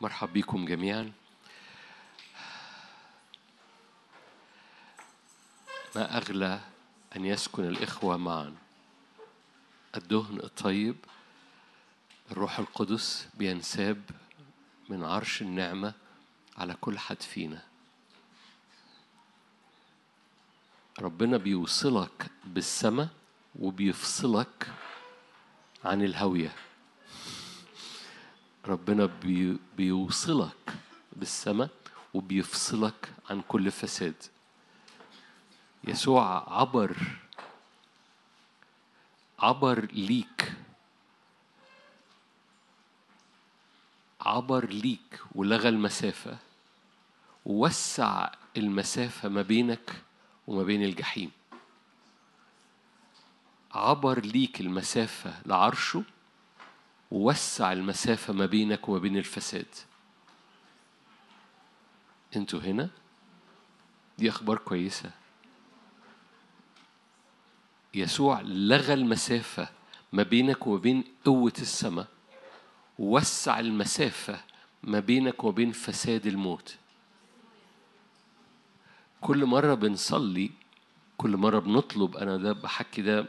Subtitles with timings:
[0.00, 1.12] مرحب بكم جميعا.
[5.96, 6.60] ما أغلى
[7.16, 8.56] أن يسكن الإخوة معا.
[9.96, 10.96] الدهن الطيب
[12.30, 14.02] الروح القدس بينساب
[14.88, 15.92] من عرش النعمة
[16.58, 17.62] على كل حد فينا.
[20.98, 23.08] ربنا بيوصلك بالسماء
[23.58, 24.72] وبيفصلك
[25.84, 26.52] عن الهوية.
[28.68, 30.74] ربنا بي بيوصلك
[31.12, 31.70] بالسماء
[32.14, 34.14] وبيفصلك عن كل فساد.
[35.84, 36.96] يسوع عبر
[39.38, 40.52] عبر ليك.
[44.20, 46.38] عبر ليك ولغى المسافة
[47.46, 50.02] ووسع المسافة ما بينك
[50.46, 51.30] وما بين الجحيم.
[53.72, 56.04] عبر ليك المسافة لعرشه
[57.10, 59.66] ووسع المسافة ما بينك وما بين الفساد.
[62.36, 62.88] أنتوا هنا؟
[64.18, 65.10] دي أخبار كويسة.
[67.94, 69.68] يسوع لغى المسافة
[70.12, 72.06] ما بينك وما بين قوة السماء
[72.98, 74.40] ووسع المسافة
[74.82, 76.76] ما بينك وما بين فساد الموت.
[79.20, 80.50] كل مرة بنصلي
[81.18, 83.26] كل مرة بنطلب أنا ده بحكي ده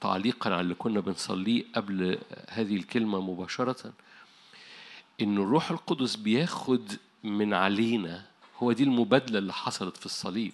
[0.00, 3.92] تعليقا على اللي كنا بنصليه قبل هذه الكلمة مباشرة
[5.20, 6.92] إن الروح القدس بياخد
[7.24, 8.24] من علينا
[8.58, 10.52] هو دي المبادلة اللي حصلت في الصليب.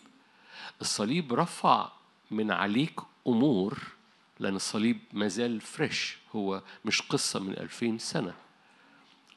[0.80, 1.88] الصليب رفع
[2.30, 3.78] من عليك أمور
[4.40, 8.34] لأن الصليب ما زال فريش هو مش قصة من ألفين سنة.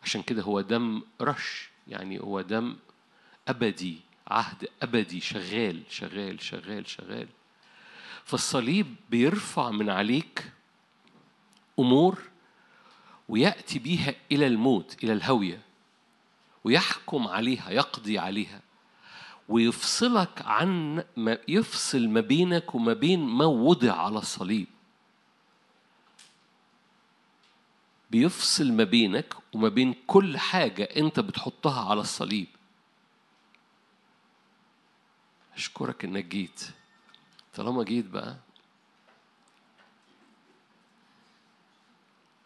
[0.03, 2.75] عشان كده هو دم رش يعني هو دم
[3.47, 3.99] أبدي.
[4.27, 7.27] عهد أبدي شغال شغال شغال شغال.
[8.25, 10.51] فالصليب بيرفع من عليك
[11.79, 12.21] أمور
[13.29, 15.61] ويأتي بيها إلى الموت إلى الهوية
[16.63, 18.61] ويحكم عليها يقضي عليها
[19.49, 24.67] ويفصلك عن ما يفصل ما بينك وما بين ما وضع على الصليب.
[28.11, 32.47] بيفصل ما بينك وما بين كل حاجة أنت بتحطها على الصليب.
[35.55, 36.61] أشكرك إنك جيت.
[37.53, 38.37] طالما جيت بقى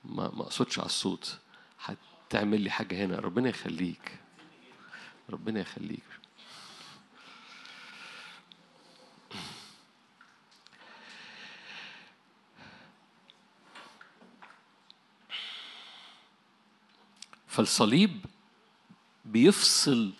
[0.06, 1.38] ما ما أقصدش على الصوت.
[1.86, 3.20] هتعمل لي حاجة هنا.
[3.20, 4.20] ربنا يخليك.
[5.30, 6.04] ربنا يخليك.
[17.48, 18.26] فالصليب
[19.26, 20.14] بيفصل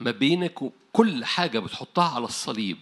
[0.00, 2.78] ما بينك وكل حاجة بتحطها على الصليب.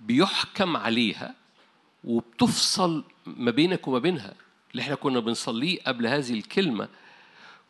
[0.00, 1.34] بيحكم عليها
[2.04, 4.34] وبتفصل ما بينك وما بينها.
[4.70, 6.88] اللي إحنا كنا بنصليه قبل هذه الكلمة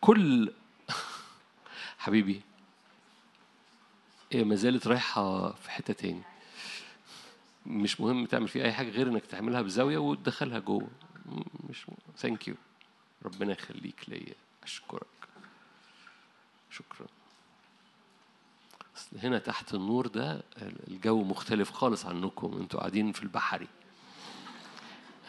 [0.01, 0.53] كل
[1.99, 2.41] حبيبي
[4.33, 6.23] هي ما زالت رايحة في حتة تاني.
[7.67, 10.89] مش مهم تعمل فيها أي حاجة غير إنك تعملها بزاوية وتدخلها جوه.
[11.71, 11.87] مش
[12.19, 12.55] ثانك يو
[13.25, 14.35] ربنا يخليك ليا.
[14.63, 15.07] أشكرك.
[16.71, 17.16] شكرا.
[19.23, 20.43] هنا تحت النور ده
[20.89, 22.59] الجو مختلف خالص عنكم.
[22.61, 23.69] أنتوا قاعدين في البحري.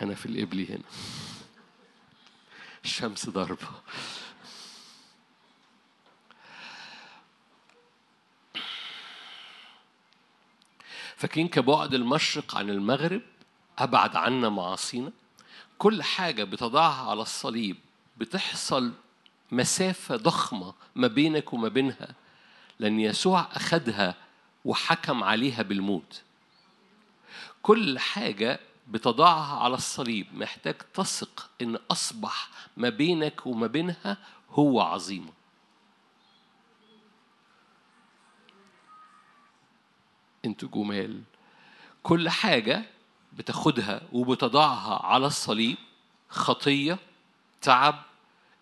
[0.01, 0.83] أنا في القبلي هنا.
[2.85, 3.67] الشمس ضاربة.
[11.15, 13.21] فاكرين كبعد المشرق عن المغرب
[13.77, 15.11] أبعد عنا معاصينا.
[15.77, 17.77] كل حاجة بتضعها على الصليب.
[18.17, 18.93] بتحصل
[19.51, 22.15] مسافة ضخمة ما بينك وما بينها.
[22.79, 24.15] لأن يسوع أخدها
[24.65, 26.23] وحكم عليها بالموت.
[27.61, 34.17] كل حاجة بتضعها على الصليب محتاج تثق إن أصبح ما بينك وما بينها
[34.49, 35.31] هو عظيمة.
[40.45, 41.21] أنتوا جمال.
[42.03, 42.83] كل حاجة
[43.33, 45.77] بتاخدها وبتضعها على الصليب
[46.29, 46.99] خطية
[47.61, 48.03] تعب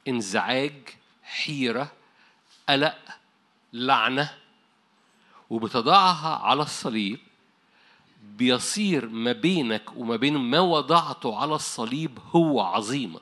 [0.08, 0.90] انزعاج
[1.24, 1.92] حيرة
[2.70, 3.20] قلق
[3.76, 4.30] لعنة
[5.50, 7.20] وبتضعها على الصليب
[8.24, 13.20] بيصير ما بينك وما بين ما وضعته على الصليب هو عظيمة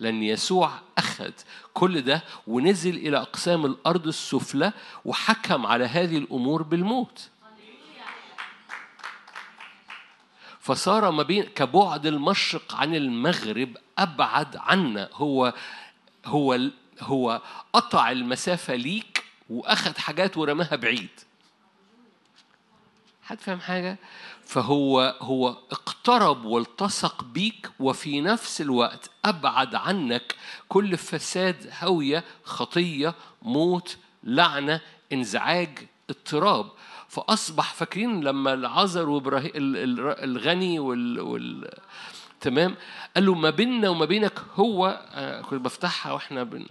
[0.00, 1.32] لأن يسوع أخذ
[1.74, 4.72] كل ده ونزل إلى أقسام الأرض السفلى
[5.04, 7.28] وحكم على هذه الأمور بالموت.
[10.60, 15.08] فصار ما بين كبعد المشرق عن المغرب أبعد عنا.
[15.12, 15.54] هو
[16.24, 16.60] هو
[17.00, 17.42] هو
[17.72, 19.15] قطع المسافة ليك
[19.50, 21.08] وأخذ حاجات ورماها بعيد.
[23.22, 23.98] حد فاهم حاجة؟
[24.44, 30.34] فهو هو اقترب والتصق بيك وفي نفس الوقت أبعد عنك
[30.68, 34.80] كل فساد هوية خطية موت لعنة
[35.12, 35.78] انزعاج
[36.10, 36.70] اضطراب.
[37.08, 41.70] فأصبح فاكرين لما العذر وإبراهيم الغني وال, وال
[42.40, 42.74] تمام؟
[43.14, 46.66] قال له ما بيننا وما بينك هو آه، كنت بفتحها وإحنا بن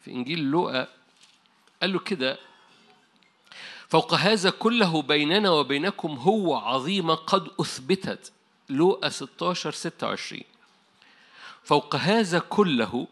[0.00, 0.86] في إنجيل لوقا
[1.82, 2.38] قال له كده
[3.88, 8.32] فوق هذا كله بيننا وبينكم هو عظيمة قد أثبتت.
[8.70, 10.42] لوقا 16 26
[11.62, 13.06] فوق هذا كله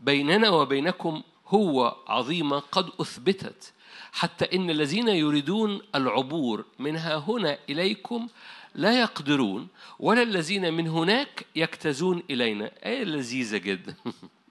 [0.00, 3.72] بيننا وبينكم هو عظيمة قد أثبتت
[4.12, 8.28] حتى إن الذين يريدون العبور منها هنا إليكم
[8.74, 9.68] لا يقدرون
[9.98, 12.70] ولا الذين من هناك يجتازون إلينا.
[12.84, 13.94] آية لذيذة جدا.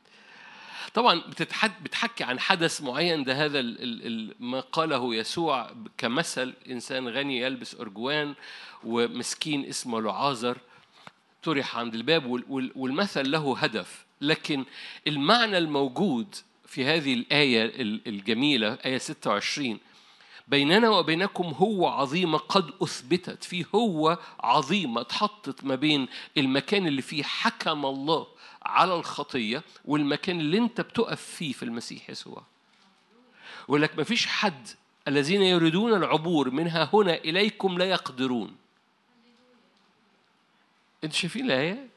[0.93, 1.21] طبعا
[1.83, 3.61] بتحكي عن حدث معين ده هذا
[4.39, 8.33] ما قاله يسوع كمثل إنسان غني يلبس أرجوان
[8.83, 10.57] ومسكين اسمه لعازر
[11.43, 12.25] طرح عند الباب
[12.75, 14.05] والمثل له هدف.
[14.21, 14.65] لكن
[15.07, 16.35] المعنى الموجود
[16.65, 17.71] في هذه الآية
[18.07, 19.79] الجميلة آية 26
[20.47, 23.43] بيننا وبينكم هو عظيمة قد أثبتت.
[23.43, 26.07] فيه هو عظيمة اتحطت ما بين
[26.37, 28.27] المكان اللي فيه حكم الله
[28.65, 32.43] على الخطية والمكان اللي انت بتقف فيه في المسيح يسوع.
[33.63, 34.67] يقول لك مفيش حد
[35.07, 38.55] الذين يريدون العبور منها هنا إليكم لا يقدرون.
[41.03, 41.87] أنتوا شايفين الآية؟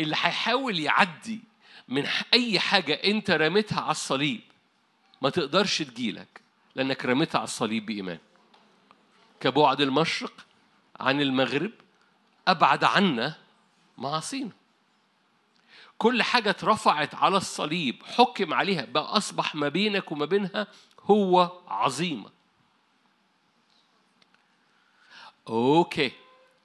[0.00, 1.40] اللي هيحاول يعدي
[1.88, 4.40] من أي حاجة أنت رميتها على الصليب
[5.22, 6.40] ما تقدرش تجيلك
[6.74, 8.18] لأنك رميتها على الصليب بإيمان.
[9.40, 10.46] كبعد المشرق
[11.00, 11.70] عن المغرب
[12.48, 13.34] أبعد عنا
[13.98, 14.50] معاصينا
[15.98, 20.66] كل حاجة اترفعت على الصليب حكم عليها بقى أصبح ما بينك وما بينها
[21.00, 22.30] هو عظيمة.
[25.48, 26.12] أوكي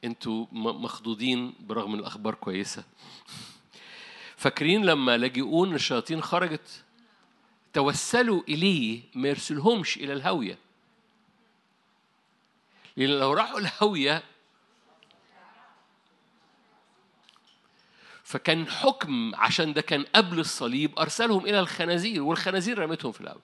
[0.03, 2.83] أنتوا مخضوضين برغم الأخبار كويسة.
[4.37, 6.83] فاكرين لما لاجئون الشياطين خرجت؟
[7.73, 10.57] توسلوا إليه ما يرسلهمش إلى الهوية
[12.97, 14.23] لأن لو راحوا الهوية
[18.31, 23.41] فكان حكم عشان ده كان قبل الصليب أرسلهم إلى الخنازير والخنازير رمتهم في الأول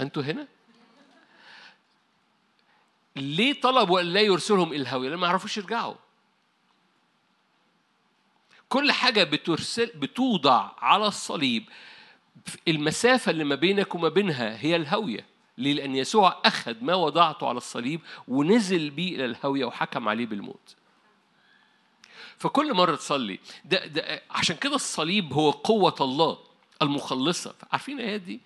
[0.00, 0.46] أنتوا هنا؟
[3.16, 5.94] ليه طلبوا أن لا يرسلهم إلى الهوية؟ لأن ما يعرفوش يرجعوا
[8.68, 11.64] كل حاجة بترسل بتوضع على الصليب
[12.68, 15.26] المسافة اللي ما بينك وما بينها هي الهوية
[15.58, 20.76] ليه؟ لأن يسوع أخذ ما وضعته على الصليب ونزل بيه إلى الهوية وحكم عليه بالموت
[22.38, 26.38] فكل مرة تصلي ده, ده عشان كده الصليب هو قوة الله
[26.82, 28.40] المخلصة عارفين الآيات دي؟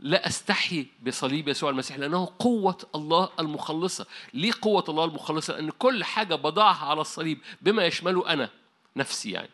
[0.00, 6.04] لا أستحي بصليب يسوع المسيح لأنه قوة الله المخلصة ليه قوة الله المخلصة؟ لأن كل
[6.04, 8.50] حاجة بضعها على الصليب بما يشمله أنا
[8.96, 9.50] نفسي يعني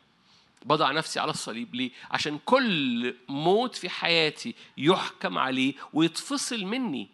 [0.64, 7.08] بضع نفسي على الصليب ليه؟ عشان كل موت في حياتي يحكم عليه ويتفصل مني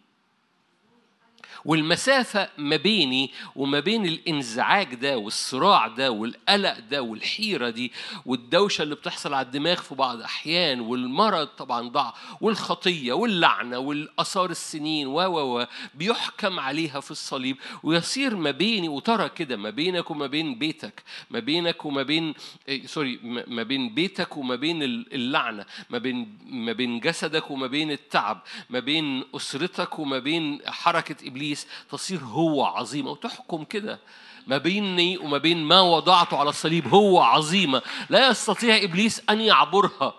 [1.65, 7.91] والمسافة ما بيني وما بين الانزعاج ده والصراع ده والقلق ده والحيرة دي
[8.25, 15.07] والدوشة اللي بتحصل على الدماغ في بعض الأحيان والمرض طبعا ضع والخطية واللعنة والآثار السنين
[15.07, 15.65] و و
[15.95, 21.39] بيحكم عليها في الصليب ويصير ما بيني وترى كده ما بينك وما بين بيتك ما
[21.39, 22.33] بينك وما بين
[22.67, 27.91] إيه سوري ما بين بيتك وما بين اللعنة ما بين ما بين جسدك وما بين
[27.91, 33.99] التعب ما بين أسرتك وما بين حركة إبليس إبليس تصير هو عظيمة وتحكم كده
[34.47, 37.81] ما بيني وما بين ما وضعته على الصليب هو عظيمة.
[38.09, 40.13] لا يستطيع إبليس أن يعبرها.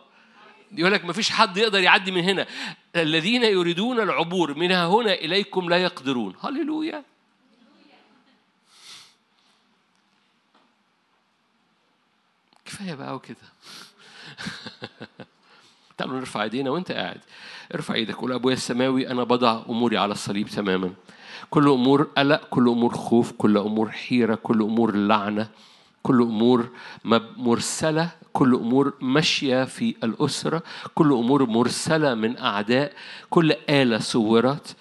[0.72, 2.46] يقول لك ما فيش حد يقدر يعدي من هنا.
[2.96, 6.34] الذين يريدون العبور منها هنا إليكم لا يقدرون.
[6.40, 7.04] هللويا.
[12.64, 13.36] كفاية بقى وكده.
[16.02, 17.20] تعالوا نرفع ايدينا وأنت قاعد.
[17.74, 20.90] ارفع إيدك قول أبويا السماوي أنا بضع أموري على الصليب تماما.
[21.50, 25.48] كل أمور قلق كل أمور خوف كل أمور حيرة كل أمور لعنة
[26.02, 26.68] كل أمور
[27.36, 30.62] مرسلة كل أمور ماشية في الأسرة
[30.94, 32.92] كل أمور مرسلة من أعداء
[33.30, 34.76] كل آلة صورت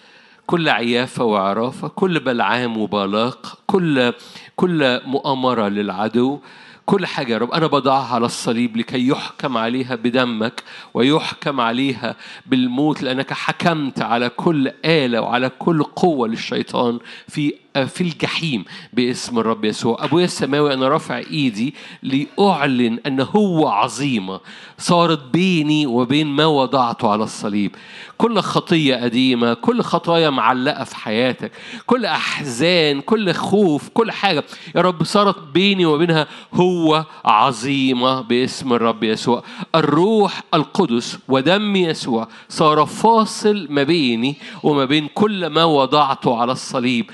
[0.48, 4.13] كل عيافة وعرافة كل بلعام وبلاق كل
[4.56, 6.40] كل مؤامرة للعدو.
[6.86, 7.52] كل حاجة يا رب.
[7.52, 14.72] أنا بضعها على الصليب لكي يحكم عليها بدمك ويحكم عليها بالموت لأنك حكمت على كل
[14.86, 20.06] آلة وعلى كل قوة للشيطان في في الجحيم باسم الرب يسوع.
[20.06, 24.40] أبويا السماوي أنا رافع إيدي لأعلن أن هو عظيمة
[24.78, 27.75] صارت بيني وبين ما وضعته على الصليب.
[28.18, 31.51] كل خطية قديمة كل خطايا معلقة في حياتك
[31.86, 34.44] كل أحزان كل خوف كل حاجة.
[34.75, 39.44] يا رب صارت بيني وبينها هو عظيمة باسم الرب يسوع.
[39.75, 47.12] الروح القدس ودم يسوع صار فاصل ما بيني وما بين كل ما وضعته على الصليب.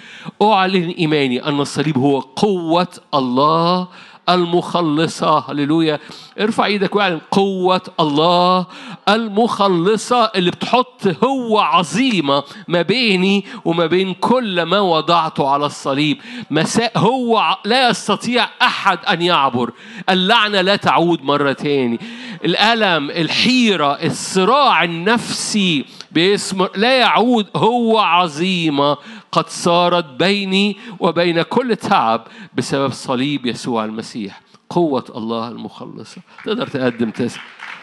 [0.53, 3.87] أعلن إيماني أن الصليب هو قوة الله
[4.29, 5.39] المخلصة.
[5.49, 5.99] هللويا.
[6.39, 7.21] ارفع إيدك واعلن.
[7.31, 8.65] قوة الله
[9.09, 16.17] المخلصة اللي بتحط هو عظيمة ما بيني وما بين كل ما وضعته على الصليب.
[16.51, 19.71] مساء هو لا يستطيع أحد أن يعبر.
[20.09, 21.99] اللعنة لا تعود مرة تاني.
[22.45, 27.47] الألم الحيرة الصراع النفسي باسم لا يعود.
[27.55, 28.97] هو عظيمة.
[29.37, 36.21] قد صارت بيني وبين كل تعب بسبب صليب يسوع المسيح قوة الله المخلصة.
[36.45, 37.11] تقدر تقدم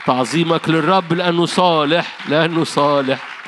[0.06, 3.44] تعظيمك للرب لأنه صالح لأنه صالح.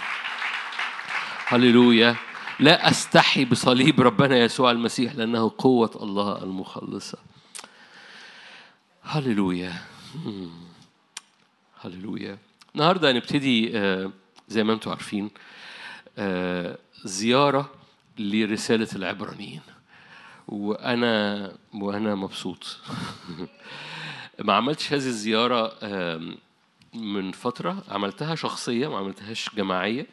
[1.47, 2.17] هللويا.
[2.61, 7.19] لا أستحي بصليب ربنا يسوع المسيح لأنه قوة الله المخلصة.
[9.03, 9.73] هللويا.
[11.81, 12.39] هللويا.
[12.75, 13.69] النهارده هنبتدي
[14.49, 15.31] زي ما أنتم عارفين
[17.05, 17.71] زيارة
[18.19, 19.61] لرسالة العبرانيين.
[20.49, 22.79] وأنا وأنا مبسوط.
[24.45, 25.73] ما عملتش هذه الزيارة
[26.95, 27.85] من فترة.
[27.89, 30.07] عملتها شخصية ما عملتهاش جماعية.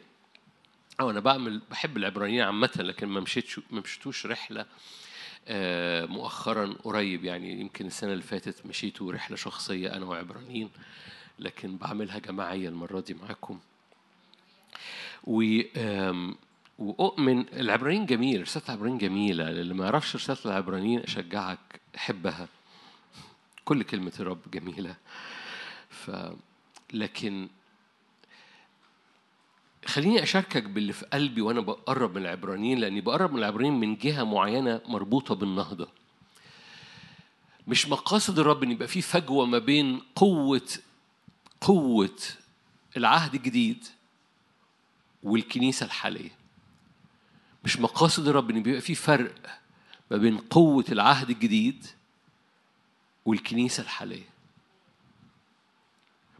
[1.00, 4.66] أو أنا بعمل بحب العبرانيين عامة لكن ما مشيتش ما مشيتوش رحلة
[6.06, 7.24] مؤخرا قريب.
[7.24, 10.70] يعني يمكن السنة اللي فاتت مشيتوا رحلة شخصية أنا وعبرانيين.
[11.38, 13.60] لكن بعملها جماعية المرة دي معاكم.
[15.24, 15.42] و
[16.78, 22.48] وأؤمن العبرانيين جميل رسالة العبرانيين جميلة اللي ما يعرفش رسالة العبرانيين أشجعك حبها
[23.64, 24.96] كل كلمة الرب جميلة.
[25.90, 26.10] ف
[26.92, 27.48] لكن
[29.86, 34.24] خليني أشاركك باللي في قلبي وأنا بقرب من العبرانيين لأني بقرب من العبرانيين من جهة
[34.24, 35.88] معينة مربوطة بالنهضة.
[37.66, 40.68] مش مقاصد الرب إن يبقى في فجوة ما بين قوة
[41.60, 42.18] قوة
[42.96, 43.84] العهد الجديد
[45.22, 46.43] والكنيسة الحالية.
[47.64, 49.34] مش مقاصد الرب إن بيبقى في فرق
[50.10, 51.86] ما بين قوة العهد الجديد
[53.24, 54.28] والكنيسة الحالية.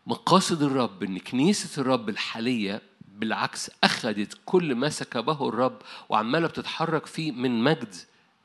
[0.07, 5.78] مقاصد الرب إن كنيسة الرب الحالية بالعكس أخذت كل ما سكبه الرب
[6.09, 7.95] وعمالة بتتحرك فيه من مجد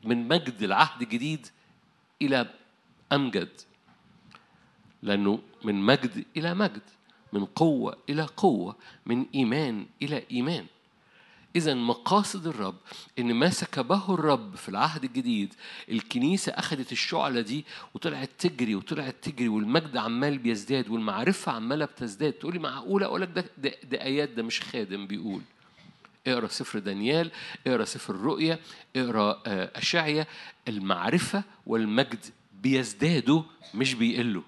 [0.03, 1.47] من مجد العهد الجديد
[2.21, 2.53] إلى
[3.11, 3.49] أمجد.
[5.03, 6.81] لأنه من مجد إلى مجد
[7.33, 10.65] من قوة إلى قوة من إيمان إلى إيمان.
[11.55, 12.75] إذا مقاصد الرب
[13.19, 15.53] إن ما سكبه الرب في العهد الجديد
[15.89, 22.33] الكنيسة أخذت الشعلة دي وطلعت تجري وطلعت تجري والمجد عمال بيزداد والمعرفة عمالة بتزداد.
[22.33, 25.41] تقولي معقولة؟ أقول لك ده, ده, ده آيات ده مش خادم بيقول.
[26.27, 27.31] اقرأ سفر دانيال
[27.67, 28.59] اقرأ سفر الرؤيا
[28.95, 29.41] اقرأ
[29.77, 30.25] أشعيا.
[30.67, 32.25] المعرفة والمجد
[32.61, 34.43] بيزدادوا مش بيقلوا.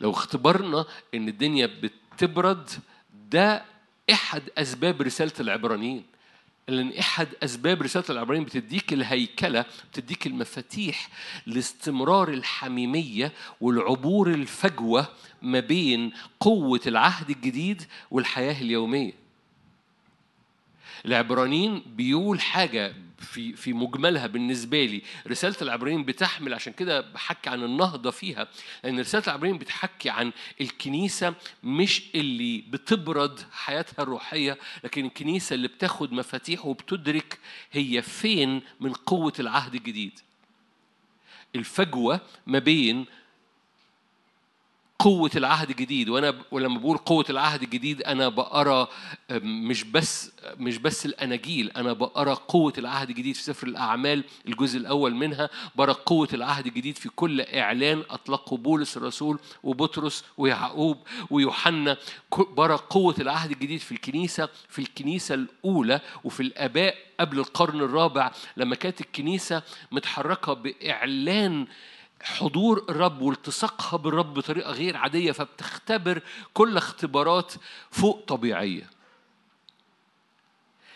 [0.00, 0.84] لو اختبرنا
[1.14, 1.66] إن الدنيا
[2.12, 2.70] بتبرد
[3.30, 3.64] ده
[4.10, 6.04] إحد أسباب رسالة العبرانيين.
[6.68, 11.08] لأن إحد أسباب رسالة العبرانيين بتديك الهيكلة بتديك المفاتيح
[11.46, 15.08] لاستمرار الحميمية والعبور الفجوة
[15.42, 19.12] ما بين قوة العهد الجديد والحياة اليومية.
[21.06, 25.02] العبرانيين بيقول حاجة في في مجملها بالنسبة لي.
[25.26, 28.48] رسالة العبرانيين بتحمل عشان كده بحكي عن النهضة فيها
[28.84, 36.12] لأن رسالة العبرانيين بتحكي عن الكنيسة مش اللي بتبرد حياتها الروحية لكن الكنيسة اللي بتاخد
[36.12, 37.38] مفاتيح وبتدرك
[37.72, 40.18] هي فين من قوة العهد الجديد.
[41.56, 43.06] الفجوة ما بين
[44.98, 48.88] قوة العهد الجديد وأنا ولما بقول قوة العهد الجديد أنا بقرأ
[49.42, 55.14] مش بس مش بس الأناجيل أنا بقرأ قوة العهد الجديد في سفر الأعمال الجزء الأول
[55.14, 55.50] منها.
[55.76, 60.98] بقرأ قوة العهد الجديد في كل إعلان أطلقه بولس الرسول وبطرس ويعقوب
[61.30, 61.96] ويوحنا.
[62.38, 68.32] بقرأ قوة العهد الجديد في الكنيسة في الكنيسة الأولى وفي الآباء قبل القرن الرابع.
[68.56, 69.62] لما كانت الكنيسة
[69.92, 71.66] متحركة بإعلان
[72.26, 76.22] حضور الرب والتصاقها بالرب بطريقة غير عادية فبتختبر
[76.54, 77.52] كل اختبارات
[77.90, 78.90] فوق طبيعية.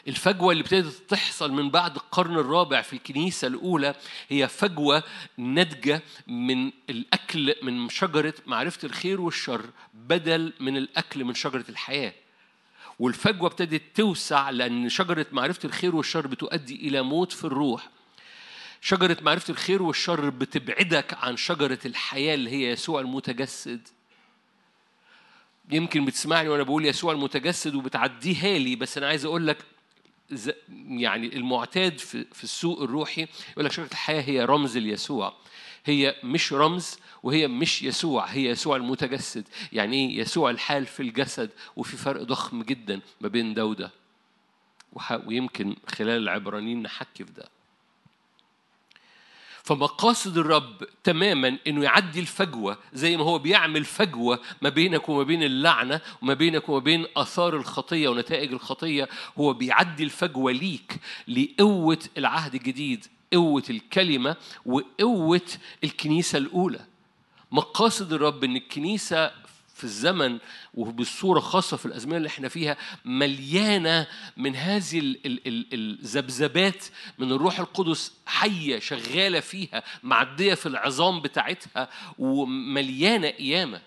[0.08, 3.94] الفجوة اللي ابتدت تحصل من بعد القرن الرابع في الكنيسة الأولى
[4.28, 5.02] هي فجوة
[5.37, 12.12] ناتجة من الأكل من شجرة معرفة الخير والشر بدل من الأكل من شجرة الحياة.
[12.99, 17.88] والفجوة ابتدت توسع لأن شجرة معرفة الخير والشر بتؤدي إلى موت في الروح.
[18.80, 23.88] شجرة معرفة الخير والشر بتبعدك عن شجرة الحياة اللي هي يسوع المتجسد.
[25.70, 29.58] يمكن بتسمعني وأنا بقول يسوع المتجسد وبتعديها لي بس أنا عايز أقول لك
[30.88, 35.34] يعني المعتاد في, في السوق الروحي يقول لك شجرة الحياة هي رمز ليسوع.
[35.84, 39.49] هي مش رمز وهي مش يسوع هي يسوع المتجسد.
[39.72, 43.90] يعني إيه؟ يسوع الحال في الجسد وفي فرق ضخم جدا ما بين ده وده.
[45.26, 47.49] ويمكن خلال العبرانيين نحكي في ده.
[49.70, 55.42] فمقاصد الرب تماما إنه يعدي الفجوة زي ما هو بيعمل فجوة ما بينك وما بين
[55.42, 59.08] اللعنة وما بينك وما بين آثار الخطية ونتائج الخطية.
[59.38, 60.96] هو بيعدي الفجوة ليك
[61.28, 64.36] لقوة العهد الجديد قوة الكلمة
[64.66, 65.48] وقوة
[65.84, 66.80] الكنيسة الأولى.
[67.52, 69.30] مقاصد الرب إن الكنيسة
[69.80, 70.38] في الزمن
[70.75, 74.06] وبالصورة خاصة في الأزمنة اللي إحنا فيها مليانة
[74.37, 75.16] من هذه
[75.72, 76.84] الذبذبات
[77.18, 83.80] من الروح القدس حية شغالة فيها معدية في العظام بتاعتها ومليانة قيامة.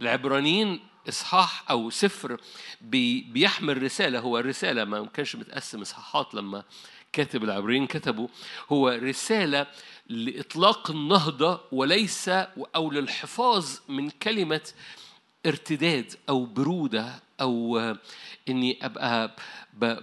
[0.00, 2.40] العبرانيين إصحاح أو سفر
[2.80, 6.64] بيحمل رسالة هو الرسالة ما كانش متقسم إصحاحات لما
[7.12, 8.28] كاتب العبرانيين كتبوا
[8.72, 9.66] هو رسالة
[10.08, 12.28] لإطلاق النهضة وليس
[12.76, 14.60] أو للحفاظ من كلمة
[15.46, 17.78] ارتداد أو برودة أو
[18.48, 19.36] إني أبقى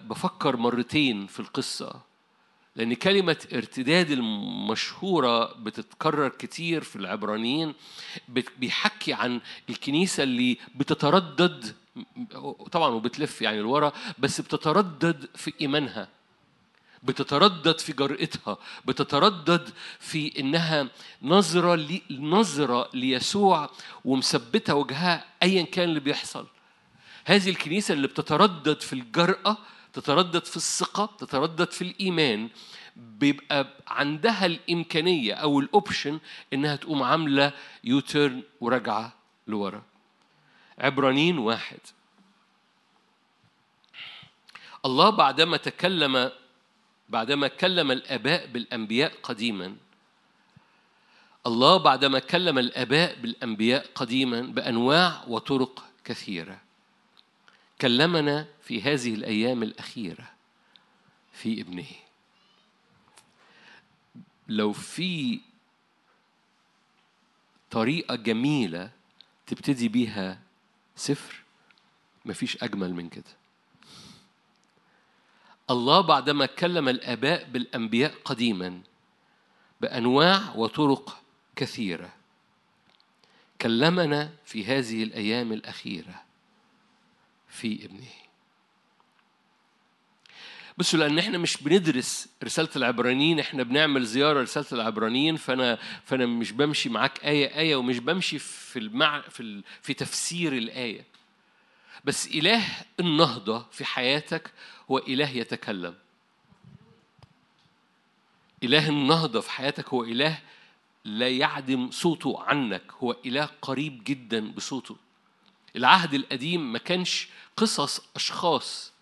[0.09, 2.01] بفكر مرتين في القصة.
[2.75, 7.73] لأن كلمة ارتداد المشهورة بتتكرر كتير في العبرانيين
[8.57, 11.75] بيحكي عن الكنيسة اللي بتتردد
[12.71, 16.07] طبعا وبتلف يعني لورا بس بتتردد في إيمانها.
[17.03, 20.87] بتتردد في جرأتها بتتردد في إنها
[21.21, 23.69] نظرة لي نظرة ليسوع
[24.05, 26.47] ومثبتة وجهها أيا كان اللي بيحصل.
[27.25, 29.57] هذه الكنيسة اللي بتتردد في الجرأة
[29.93, 32.49] تتردد في الثقة تتردد في الإيمان
[32.95, 36.19] بيبقى عندها الإمكانية أو الأوبشن
[36.53, 37.51] إنها تقوم عاملة
[37.83, 39.13] يوتيرن وراجعة
[39.47, 39.83] لورا.
[40.79, 41.79] عبرانيين واحد.
[44.85, 46.31] الله بعدما تكلم
[47.09, 49.75] بعدما كلم الآباء بالأنبياء قديما
[51.47, 56.61] الله بعدما كلم الآباء بالأنبياء قديما بأنواع وطرق كثيرة.
[57.81, 60.31] كلمنا في هذه الأيام الأخيرة
[61.33, 61.91] في ابنه.
[64.47, 65.39] لو في
[67.71, 68.91] طريقة جميلة
[69.47, 70.41] تبتدي بيها
[70.95, 71.43] سفر
[72.25, 73.44] مفيش أجمل من كده.
[75.69, 78.81] الله بعدما كلم الآباء بالأنبياء قديما
[79.81, 81.21] بأنواع وطرق
[81.55, 82.13] كثيرة.
[83.61, 86.21] كلمنا في هذه الأيام الأخيرة
[87.49, 88.07] في ابنه.
[90.77, 96.51] بصوا لأن إحنا مش بندرس رسالة العبرانيين إحنا بنعمل زيارة رساله العبرانيين فأنا فأنا مش
[96.51, 101.05] بمشي معاك آية آية ومش بمشي في المع في في تفسير الآية.
[102.05, 102.63] بس إله
[102.99, 104.51] النهضة في حياتك
[104.91, 105.95] هو إله يتكلم.
[108.63, 110.41] إله النهضة في حياتك هو إله
[111.05, 114.97] لا يعدم صوته عنك هو إله قريب جدا بصوته.
[115.75, 118.93] العهد القديم ما كانش قصص أشخاص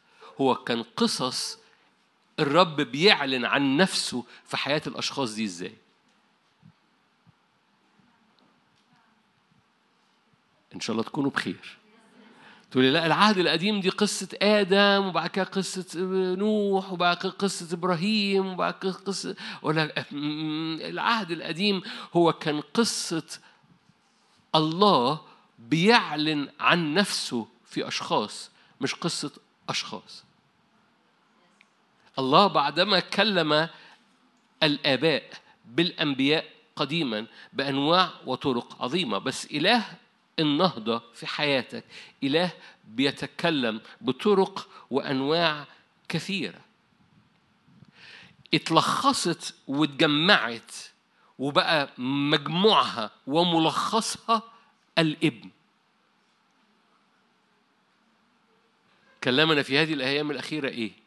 [0.41, 1.59] هو كان قصص
[2.39, 5.75] الرب بيعلن عن نفسه في حياة الأشخاص دي إزاي.
[10.75, 11.77] إن شاء الله تكونوا بخير.
[12.73, 15.85] تقول لي لا العهد القديم دي قصة آدم وبعد كده قصة
[16.35, 20.05] نوح وبعد كده قصة إبراهيم وبعد كده قصة ولا
[20.89, 21.81] العهد القديم
[22.13, 23.39] هو كان قصة
[24.55, 25.21] الله
[25.59, 29.31] بيعلن عن نفسه في أشخاص مش قصة
[29.69, 30.23] أشخاص.
[32.19, 33.69] الله بعدما كلم
[34.63, 35.23] الآباء
[35.65, 39.85] بالأنبياء قديما بأنواع وطرق عظيمة بس إله
[40.39, 41.83] النهضة في حياتك.
[42.23, 42.51] إله
[42.87, 45.65] بيتكلم بطرق وأنواع
[46.09, 46.59] كثيرة.
[48.53, 50.71] اتلخصت واتجمعت
[51.39, 54.43] وبقى مجموعها وملخصها
[54.97, 55.49] الابن.
[59.23, 61.02] كلمنا في هذه الأيام الأخيرة إيه؟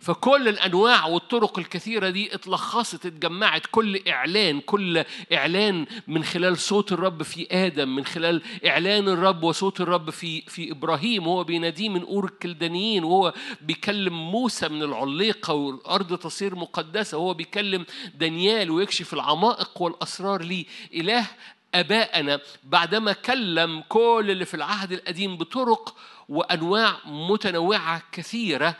[0.00, 3.62] فكل الأنواع والطرق الكثيرة دي اتلخصت اتجمعت.
[3.70, 9.80] كل إعلان كل إعلان من خلال صوت الرب في آدم من خلال إعلان الرب وصوت
[9.80, 11.26] الرب في في إبراهيم.
[11.26, 13.04] وهو بيناديه من اور الكلدانيين.
[13.04, 17.18] وهو بيكلم موسى من العليقة والأرض تصير مقدسة.
[17.18, 20.64] وهو بيكلم دانيال ويكشف العمائق والأسرار ليه.
[20.94, 21.26] إله
[21.74, 25.96] ابائنا بعدما كلم كل اللي في العهد القديم بطرق
[26.28, 28.76] وأنواع متنوعة كثيرة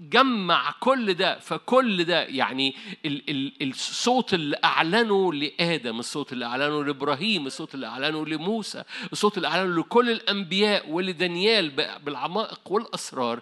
[0.00, 2.74] جمع كل ده فكل ده يعني
[3.06, 9.36] ال ال الصوت اللي أعلنه لآدم الصوت اللي أعلنه لإبراهيم الصوت اللي أعلنه لموسى الصوت
[9.36, 11.70] اللي أعلنه لكل الأنبياء ولدانيال
[12.04, 13.40] بالعمائق والأسرار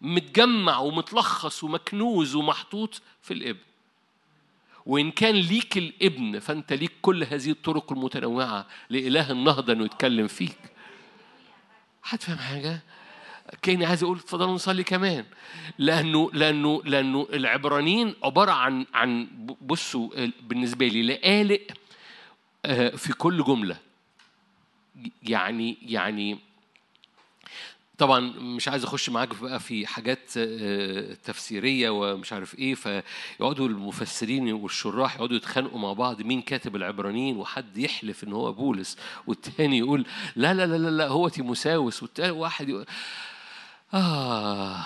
[0.00, 3.58] متجمع ومتلخص ومكنوز ومحطوط في الإبن
[4.86, 10.58] وإن كان ليك الإبن فأنت ليك كل هذه الطرق المتنوعة لإله النهضة إنه يتكلم فيك
[12.04, 12.82] هتفهم حاجة؟
[13.62, 15.24] كأني عايز أقول اتفضلوا نصلي كمان.
[15.78, 19.28] لأنه لأنه لأنه العبرانيين عبارة عن عن
[19.60, 20.10] بصوا
[20.42, 21.60] بالنسبة لي لقالق
[22.64, 23.76] آه، في كل جملة.
[25.22, 26.38] يعني يعني
[27.98, 34.52] طبعا مش عايز أخش معاك بقى في حاجات آه، تفسيرية ومش عارف إيه فيقعدوا المفسرين
[34.52, 40.06] والشراح يقعدوا يتخانقوا مع بعض مين كاتب العبرانيين وحد يحلف إن هو بولس والتاني يقول
[40.36, 42.86] لا لا لا لا, لا هو تيموساوس والتاني واحد يقول
[43.94, 44.84] آه.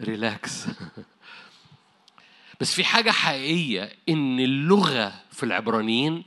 [0.00, 0.66] ريلاكس
[2.60, 6.24] بس في حاجة حقيقية إن اللغة في العبرانيين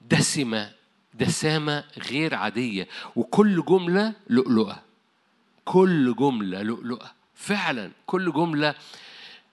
[0.00, 0.72] دسمة
[1.14, 4.82] دسامة غير عادية وكل جملة لؤلؤة.
[5.64, 7.12] كل جملة لؤلؤة.
[7.34, 8.74] فعلا كل جملة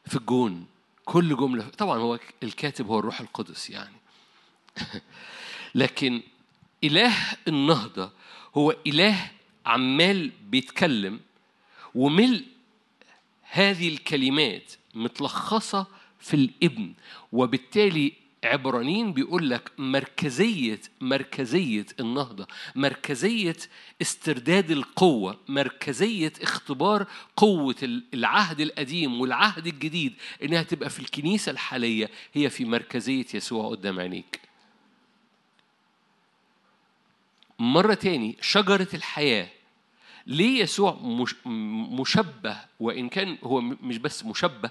[0.05, 0.65] في الجون.
[1.05, 3.95] كل جملة طبعا هو الكاتب هو الروح القدس يعني.
[5.75, 6.21] لكن
[6.83, 7.13] إله
[7.47, 8.11] النهضة
[8.57, 9.31] هو إله
[9.67, 11.19] عمال بيتكلم
[11.95, 12.43] وملء
[13.41, 15.87] هذه الكلمات متلخصة
[16.19, 16.93] في الابن
[17.31, 23.55] وبالتالي عبرانيين بيقول لك مركزية مركزية النهضة مركزية
[24.01, 27.75] استرداد القوة مركزية اختبار قوة
[28.13, 34.39] العهد القديم والعهد الجديد إنها تبقى في الكنيسة الحالية هي في مركزية يسوع قدام عينيك.
[37.59, 39.47] مرة تاني شجرة الحياة.
[40.27, 41.35] ليه يسوع مش
[41.99, 44.69] مشبه وإن كان هو مش بس مشبه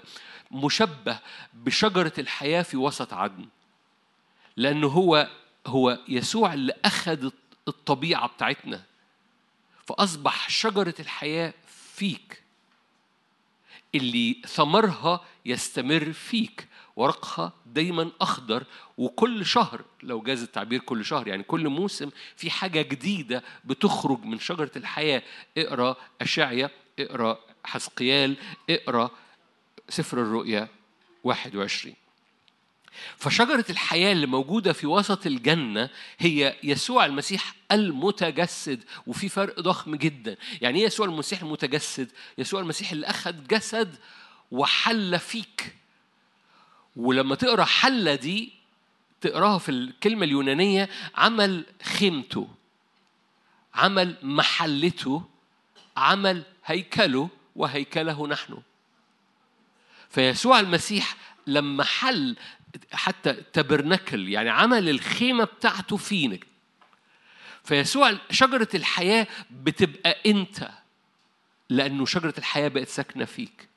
[0.51, 1.19] مشبه
[1.53, 3.47] بشجرة الحياة في وسط عدن.
[4.57, 5.29] لأنه هو
[5.67, 7.29] هو يسوع اللي أخذ
[7.67, 8.83] الطبيعة بتاعتنا.
[9.85, 11.53] فأصبح شجرة الحياة
[11.93, 12.43] فيك.
[13.95, 16.67] اللي ثمرها يستمر فيك.
[16.97, 18.63] ورقها دايما أخضر
[18.97, 24.39] وكل شهر لو جاز التعبير كل شهر يعني كل موسم في حاجة جديدة بتخرج من
[24.39, 25.23] شجرة الحياة.
[25.57, 28.37] اقرأ أشعيا اقرأ حسقيال
[28.69, 29.11] اقرأ
[29.89, 30.67] سفر الرؤيا
[31.23, 31.95] 21
[33.17, 40.37] فشجرة الحياة اللي موجودة في وسط الجنة هي يسوع المسيح المتجسد وفي فرق ضخم جدا.
[40.61, 43.95] يعني إيه يسوع المسيح المتجسد؟ يسوع المسيح اللي أخذ جسد
[44.51, 45.75] وحل فيك.
[46.97, 48.53] ولما تقرأ حلة دي
[49.21, 52.47] تقراها في الكلمة اليونانية عمل خيمته
[53.75, 55.23] عمل محلته
[55.97, 58.57] عمل هيكله وهيكله نحن.
[60.09, 61.15] فيسوع المسيح
[61.47, 62.35] لما حل
[62.91, 66.39] حتى تبرنكل يعني عمل الخيمة بتاعته فينا
[67.63, 70.69] فيسوع شجرة الحياة بتبقى أنت
[71.69, 73.67] لأنه شجرة الحياة بقت ساكنة فيك.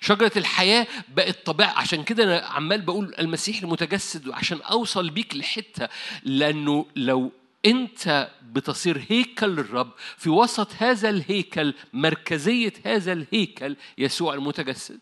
[0.00, 5.88] شجرة الحياة بقت طبيعة عشان كده أنا عمال بقول المسيح المتجسد عشان أوصل بيك لحتة
[6.22, 7.32] لأنه لو
[7.66, 15.00] أنت بتصير هيكل للرب في وسط هذا الهيكل مركزية هذا الهيكل يسوع المتجسد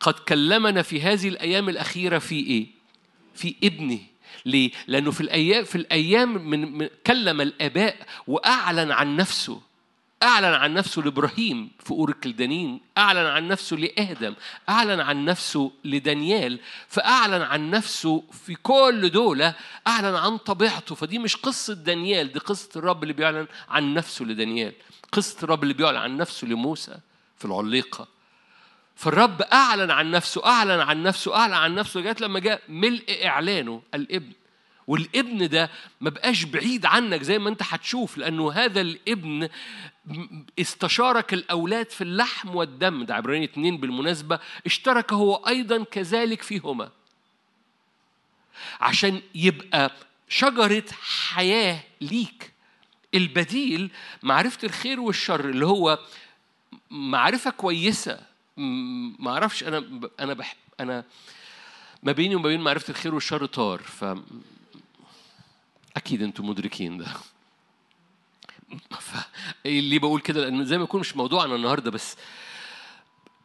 [0.00, 2.66] قد كلمنا في هذه الأيام الأخيرة في إيه؟
[3.34, 3.98] في ابنه
[4.46, 9.60] ليه؟ لأنه في الأيام في الأيام من, من كلم الآباء وأعلن عن نفسه
[10.22, 14.34] أعلن عن نفسه لإبراهيم في أور الكلدانين أعلن عن نفسه لآدم
[14.68, 19.54] أعلن عن نفسه لدانيال فأعلن عن نفسه في كل دولة
[19.86, 20.94] أعلن عن طبيعته.
[20.94, 24.72] فدي مش قصة دانيال دي قصة الرب اللي بيعلن عن نفسه لدانيال.
[25.12, 26.98] قصة الرب اللي بيعلن عن نفسه لموسى
[27.38, 28.08] في العليقة.
[28.96, 33.82] فالرب أعلن عن نفسه أعلن عن نفسه أعلن عن نفسه لغاية لما جاء ملء إعلانه
[33.94, 34.32] الإبن.
[34.86, 39.48] والابن ده ما بقاش بعيد عنك زي ما انت هتشوف لأنه هذا الابن
[40.58, 43.04] استشارك الأولاد في اللحم والدم.
[43.04, 44.38] ده عبراني اتنين بالمناسبة.
[44.66, 46.90] اشترك هو أيضا كذلك فيهما.
[48.80, 49.92] عشان يبقى
[50.28, 52.52] شجرة حياة ليك.
[53.14, 53.90] البديل
[54.22, 55.98] معرفة الخير والشر اللي هو
[56.90, 58.20] معرفة كويسة.
[58.56, 61.04] ما أعرفش أنا أنا بح أنا
[62.02, 63.82] ما بيني وما بين معرفة الخير والشر طار.
[63.82, 64.04] ف
[65.96, 67.06] أكيد أنتم مدركين ده.
[69.66, 72.16] اللي بقول كده؟ لأن زي ما يكون مش موضوعنا النهاردة بس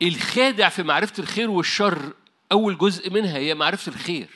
[0.01, 2.13] الخادع في معرفة الخير والشر
[2.51, 4.29] أول جزء منها هي معرفة الخير.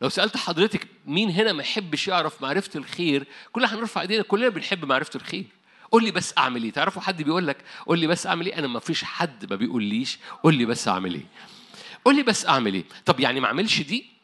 [0.00, 4.84] لو سألت حضرتك مين هنا ما يحبش يعرف معرفة الخير كلنا هنرفع إيدينا كلنا بنحب
[4.84, 5.46] معرفة الخير.
[5.92, 8.66] قول لي بس أعمل إيه؟ تعرفوا حد بيقول لك قول لي بس أعمل إيه؟ أنا
[8.66, 11.26] ما فيش حد ما بيقوليش قول لي بس أعمل إيه؟
[12.04, 14.15] قول لي بس أعمل إيه؟ طب يعني ما أعملش دي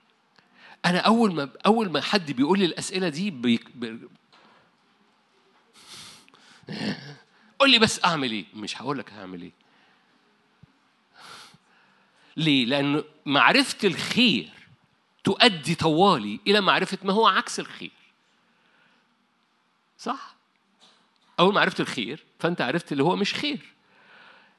[0.84, 3.60] أنا أول ما أول ما حد بيقول لي الأسئلة دي بي...
[7.58, 9.52] قول لي بس أعمل إيه؟ مش هقول لك هعمل إيه.
[12.36, 14.50] ليه؟ لأن معرفة الخير
[15.24, 17.92] تؤدي طوالي إلى معرفة ما هو عكس الخير.
[19.98, 20.34] صح؟
[21.40, 23.72] أول ما عرفت الخير فأنت عرفت اللي هو مش خير.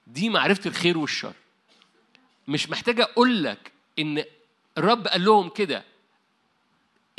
[0.08, 1.34] دي معرفة الخير والشر.
[2.48, 4.24] مش محتاجه أقول لك إن
[4.78, 5.84] الرب قال لهم كده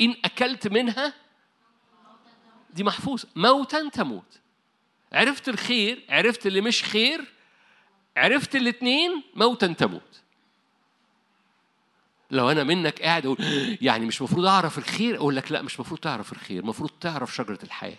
[0.01, 1.13] إن أكلت منها
[2.73, 3.27] دي محفوظة.
[3.35, 4.39] موتا تموت.
[5.13, 7.25] عرفت الخير عرفت اللي مش خير
[8.17, 10.21] عرفت الاثنين موتا تموت.
[12.31, 13.37] لو أنا منك قاعد أقول
[13.81, 17.59] يعني مش المفروض أعرف الخير أقول لك لا مش المفروض تعرف الخير المفروض تعرف شجرة
[17.63, 17.97] الحياة.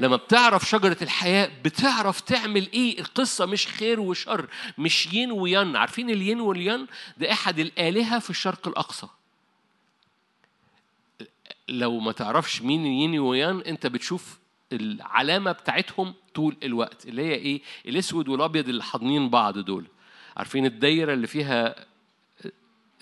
[0.00, 3.00] لما بتعرف شجرة الحياة بتعرف تعمل إيه.
[3.00, 5.76] القصة مش خير وشر مش ين وين.
[5.76, 9.06] عارفين الين والين؟ ده أحد الآلهة في الشرق الأقصى.
[11.68, 14.38] لو ما تعرفش مين ين وين أنت بتشوف
[14.72, 19.86] العلامة بتاعتهم طول الوقت اللي هي إيه؟ الأسود والأبيض اللي حاضنين بعض دول.
[20.36, 21.74] عارفين الدايرة اللي فيها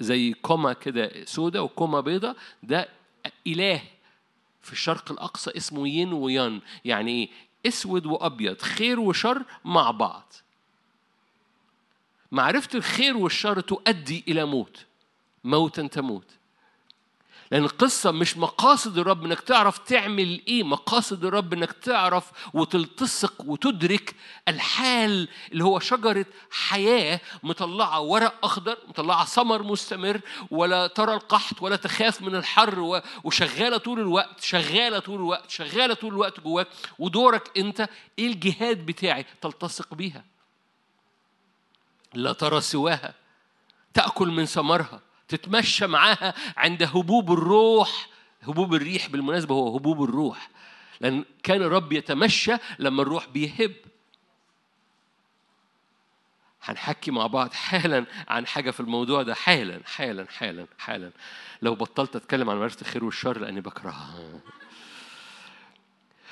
[0.01, 2.88] زي كوما كده سودة وكوما بيضة؟ ده
[3.46, 3.83] إله
[4.62, 6.61] في الشرق الأقصى اسمه ين ويان.
[6.85, 7.29] يعني إيه؟
[7.66, 10.33] أسود وأبيض خير وشر مع بعض.
[12.33, 14.87] معرفة الخير والشر تؤدي إلى موت
[15.44, 16.27] موتا تموت.
[17.52, 24.14] لأن القصة مش مقاصد الرب إنك تعرف تعمل إيه، مقاصد الرب إنك تعرف وتلتصق وتدرك
[24.48, 31.76] الحال اللي هو شجرة حياة مطلعة ورق أخضر، مطلعة ثمر مستمر، ولا ترى القحط ولا
[31.76, 37.88] تخاف من الحر وشغالة طول الوقت، شغالة طول الوقت، شغالة طول الوقت جواك، ودورك أنت
[38.18, 40.24] إيه الجهاد بتاعي؟ تلتصق بيها.
[42.14, 43.14] لا ترى سواها،
[43.94, 45.00] تأكل من ثمرها.
[45.33, 48.09] تتمشى معاها عند هبوب الروح.
[48.42, 50.51] هبوب الريح بالمناسبة هو هبوب الروح.
[51.01, 53.73] لأن كان الرب يتمشى لما الروح بيهب.
[56.62, 59.35] هنحكي مع بعض حالا عن حاجة في الموضوع ده.
[59.35, 61.11] حالا حالا حالا حالا.
[61.62, 64.40] لو بطلت أتكلم عن معرفة الخير والشر لأني بكرهها.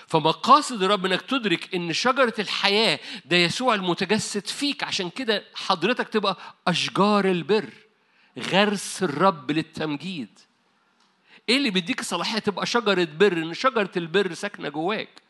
[0.07, 4.85] فمقاصد الرب إنك تدرك إن شجرة الحياة ده يسوع المتجسد فيك.
[4.85, 6.37] عشان كده حضرتك تبقى
[6.69, 7.71] أشجار البر.
[8.39, 10.39] غرس الرب للتمجيد.
[11.49, 15.23] إيه اللي بيديك صلاحية تبقى شجرة بر؟ إن شجرة البر ساكنة جواك.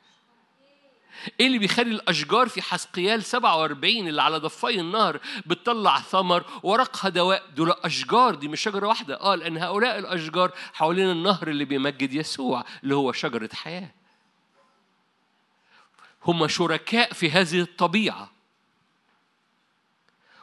[1.41, 7.43] إيه اللي بيخلي الأشجار في حسقيال 47 اللي على ضفاي النهر بتطلع ثمر ورقها دواء؟
[7.57, 9.21] دول أشجار دي مش شجرة واحدة.
[9.21, 13.91] آه لأن هؤلاء الأشجار حوالين النهر اللي بيمجد يسوع اللي هو شجرة حياة.
[16.25, 18.31] هم شركاء في هذه الطبيعة.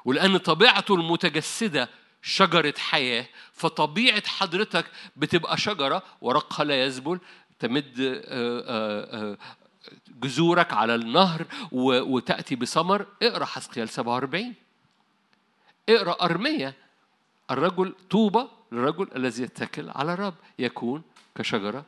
[0.05, 1.89] ولأن طبيعته المتجسدة
[2.27, 4.85] شجرة حياة فطبيعة حضرتك
[5.15, 7.19] بتبقى شجرة ورقها لا يذبل
[7.59, 8.21] تمد آه،
[8.67, 9.37] آه، آه،
[10.23, 14.53] جذورك على النهر وتأتي بثمر اقرأ حسقيال 47
[15.89, 16.73] اقرأ أرمية.
[17.51, 21.03] الرجل طوبى للرجل الذي يتكل على الرب يكون
[21.35, 21.85] كشجرة.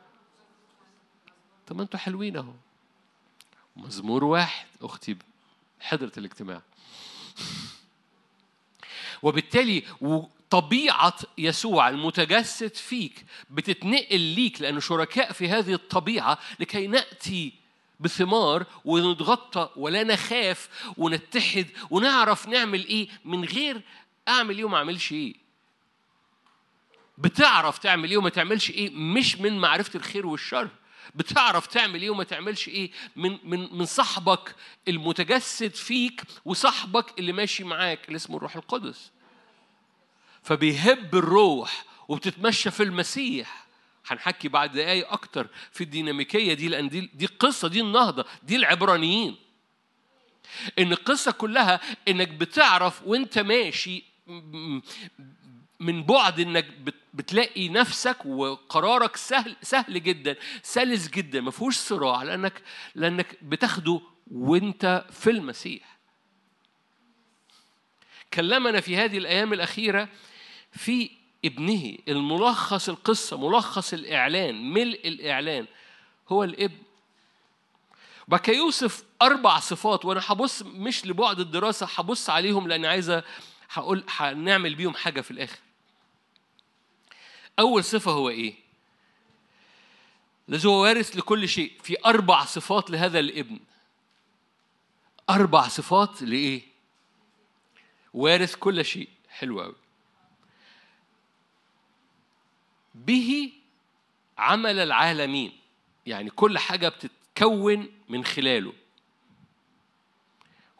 [1.66, 2.52] طب ما أنتوا حلوين اهو.
[3.76, 4.66] مزمور واحد.
[4.82, 5.16] أختي
[5.80, 6.62] حضرت الاجتماع.
[9.22, 9.82] وبالتالي
[10.50, 17.52] طبيعة يسوع المتجسد فيك بتتنقل ليك لأنه شركاء في هذه الطبيعة لكي نأتي
[18.00, 23.80] بثمار ونتغطى ولا نخاف ونتحد ونعرف نعمل إيه من غير
[24.28, 25.34] أعمل إيه وما أعملش إيه.
[27.18, 30.68] بتعرف تعمل إيه وما تعملش إيه مش من معرفة الخير والشر.
[31.14, 34.54] بتعرف تعمل إيه وما تعملش إيه من من من صاحبك
[34.88, 39.10] المتجسد فيك وصاحبك اللي ماشي معاك اللي اسمه الروح القدس.
[40.42, 43.66] فبيهب الروح وبتتمشى في المسيح.
[44.06, 49.36] هنحكي بعد دقايق أكتر في الديناميكية دي لأن دي دي القصة دي النهضة دي العبرانيين.
[50.78, 54.04] إن القصة كلها إنك بتعرف وأنت ماشي
[55.80, 56.66] من بعد إنك
[57.14, 62.62] بتلاقي نفسك وقرارك سهل سهل جدا سلس جدا ما فيهوش صراع لأنك
[62.94, 65.98] لأنك بتاخده وأنت في المسيح.
[68.34, 70.08] كلمنا في هذه الأيام الأخيرة
[70.72, 71.10] في
[71.44, 75.66] ابنه الملخص القصة ملخص الإعلان ملء الإعلان.
[76.28, 76.76] هو الابن
[78.28, 83.24] بقى يوسف أربع صفات وأنا هبص مش لبعد الدراسة هبص عليهم لأن عايزة
[83.72, 85.58] هقول هنعمل بيهم حاجة في الآخر.
[87.60, 88.54] أول صفة هو إيه؟
[90.48, 91.72] الذي هو وارث لكل شيء.
[91.82, 93.60] في أربع صفات لهذا الابن.
[95.30, 96.62] أربع صفات لإيه؟
[98.14, 99.08] وارث كل شيء.
[99.28, 99.74] حلو قوي
[102.94, 103.52] به
[104.38, 105.52] عمل العالمين.
[106.06, 108.72] يعني كل حاجة بتتكون من خلاله.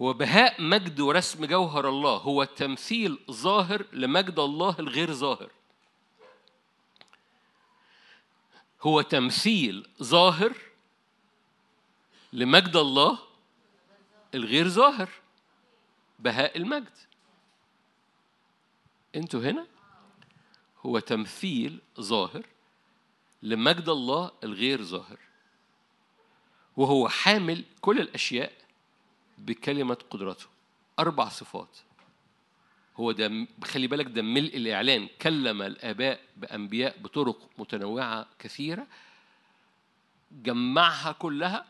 [0.02, 2.16] هو بهاء مجد ورسم جوهر الله.
[2.16, 5.50] هو تمثيل ظاهر لمجد الله الغير ظاهر.
[8.82, 10.56] هو تمثيل ظاهر
[12.32, 13.18] لمجد الله
[14.34, 15.08] الغير ظاهر
[16.18, 16.98] بهاء المجد.
[19.16, 19.66] أنتوا هنا؟
[20.86, 22.46] هو تمثيل ظاهر
[23.42, 25.18] لمجد الله الغير ظاهر
[26.76, 28.52] وهو حامل كل الأشياء
[29.38, 30.46] بكلمة قدرته
[30.98, 31.78] أربع صفات.
[33.00, 35.08] هو ده خلي بالك ده ملء الإعلان.
[35.22, 38.86] كلم الآباء بأنبياء بطرق متنوعة كثيرة
[40.32, 41.66] جمعها كلها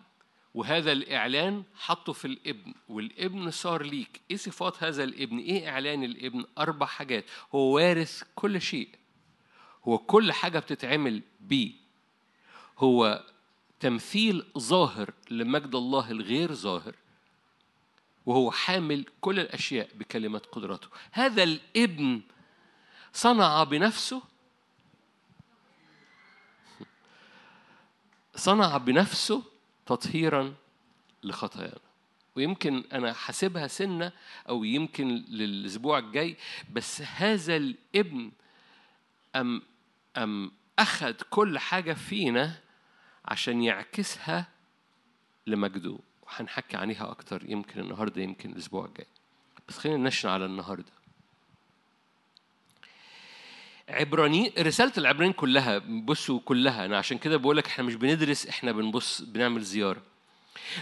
[0.54, 4.20] وهذا الإعلان حطه في الابن والابن صار ليك.
[4.30, 7.24] إيه صفات هذا الابن؟ إيه إعلان الابن؟ أربع حاجات.
[7.54, 8.88] هو وارث كل شيء.
[9.84, 11.72] هو كل حاجة بتتعمل بيه.
[12.78, 13.24] هو
[13.80, 16.94] تمثيل ظاهر لمجد الله الغير ظاهر.
[18.26, 20.88] وهو حامل كل الأشياء بكلمة قدرته.
[21.12, 22.20] هذا الابن
[23.12, 24.22] صنع بنفسه
[28.36, 29.42] صنع بنفسه
[29.86, 30.54] تطهيرا
[31.22, 31.80] لخطايانا.
[32.36, 34.12] ويمكن أنا حاسبها سنة
[34.48, 36.36] أو يمكن للأسبوع الجاي
[36.72, 38.32] بس هذا الابن
[39.36, 39.62] أم
[40.16, 42.60] أم أخذ كل حاجة فينا
[43.24, 44.48] عشان يعكسها
[45.46, 45.98] لمجده.
[46.30, 49.06] وهنحكي عنها أكتر يمكن النهاردة يمكن الأسبوع الجاي.
[49.68, 50.92] بس خلينا نشن على النهاردة.
[53.88, 58.72] عبراني رسالة العبرانيين كلها بصوا كلها أنا عشان كده بقول لك إحنا مش بندرس إحنا
[58.72, 60.02] بنبص بنعمل زيارة.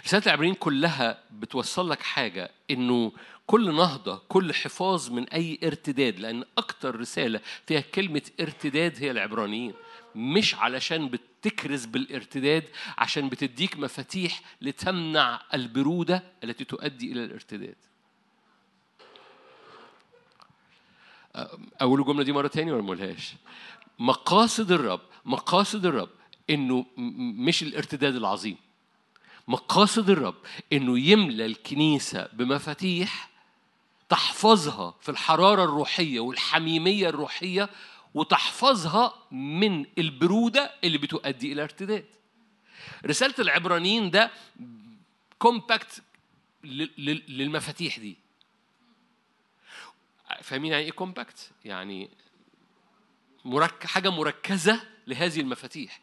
[0.04, 3.12] رسالة العبرانيين كلها بتوصل لك حاجة إنه
[3.46, 9.74] كل نهضة كل حفاظ من أي ارتداد لأن أكتر رسالة فيها كلمة ارتداد هي العبرانيين.
[10.14, 12.64] مش علشان بتكرز بالارتداد
[12.98, 17.76] عشان بتديك مفاتيح لتمنع البرودة التي تؤدي إلى الارتداد.
[21.80, 23.34] أقول الجملة دي مرة تاني ولا مقولهاش
[23.98, 26.10] مقاصد الرب مقاصد الرب
[26.50, 26.86] إنه
[27.38, 28.56] مش الارتداد العظيم.
[29.48, 30.34] مقاصد الرب
[30.72, 33.30] إنه يملى الكنيسة بمفاتيح
[34.08, 37.68] تحفظها في الحرارة الروحية والحميمية الروحية
[38.14, 42.06] وتحفظها من البرودة اللي بتؤدي إلى ارتداد.
[43.06, 44.30] رسالة العبرانيين ده
[45.38, 46.02] كومباكت
[47.28, 48.16] للمفاتيح دي.
[50.42, 52.10] فاهمين يعني إيه كومباكت يعني
[53.44, 53.86] مرك...
[53.86, 56.00] حاجة مركزة لهذه المفاتيح.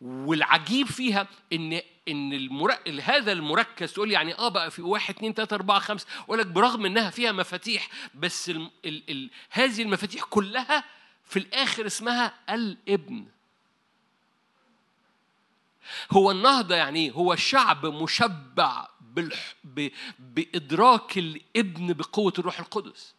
[0.00, 2.76] والعجيب فيها ان إن المر...
[3.02, 6.86] هذا المركز تقول يعني آه بقى في واحد اثنين ثلاثة أربعة خمسة أقول لك برغم
[6.86, 8.70] إنها فيها مفاتيح بس ال...
[8.84, 9.02] ال...
[9.10, 9.30] ال...
[9.50, 10.84] هذه المفاتيح كلها
[11.32, 13.26] في الآخر اسمها الابن.
[16.10, 19.54] هو النهضة يعني هو شعب مشبع بالح...
[19.64, 19.88] ب...
[20.18, 23.14] بإدراك الابن بقوة الروح القدس.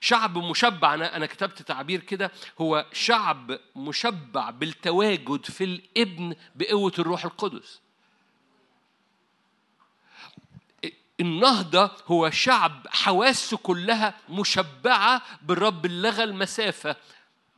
[0.00, 7.24] شعب مشبع أنا أنا كتبت تعبير كده هو شعب مشبع بالتواجد في الابن بقوة الروح
[7.24, 7.80] القدس.
[11.20, 16.96] النهضة هو شعب حواسه كلها مشبعة بالرب اللي لغى المسافة.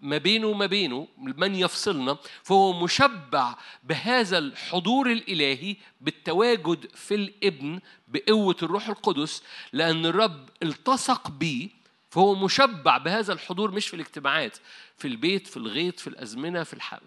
[0.02, 8.56] ما بينه وما بينه من يفصلنا فهو مشبع بهذا الحضور الإلهي بالتواجد في الإبن بقوة
[8.62, 11.68] الروح القدس لأن الرب التصق بيه
[12.10, 14.58] فهو مشبع بهذا الحضور مش في الاجتماعات
[14.98, 17.00] في البيت في الغيط في الأزمنة في, الح...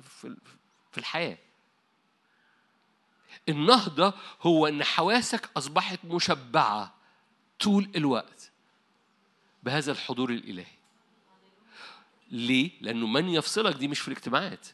[0.91, 1.38] في الحياة.
[3.49, 6.93] النهضة هو أن حواسك أصبحت مشبعة
[7.60, 8.51] طول الوقت
[9.63, 10.74] بهذا الحضور الإلهي.
[12.31, 14.67] ليه؟ لأنه من يفصلك دي مش في الاجتماعات.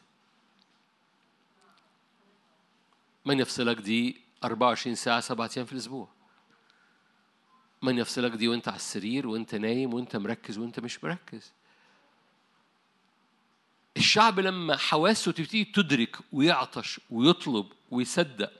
[3.24, 6.08] من يفصلك دي 24 ساعة سبعة أيام في الأسبوع.
[7.82, 11.52] من يفصلك دي وأنت على السرير وأنت نايم وأنت مركز وأنت مش مركز.
[13.96, 18.52] الشعب لما حواسه تبتدي تدرك ويعطش ويطلب ويصدق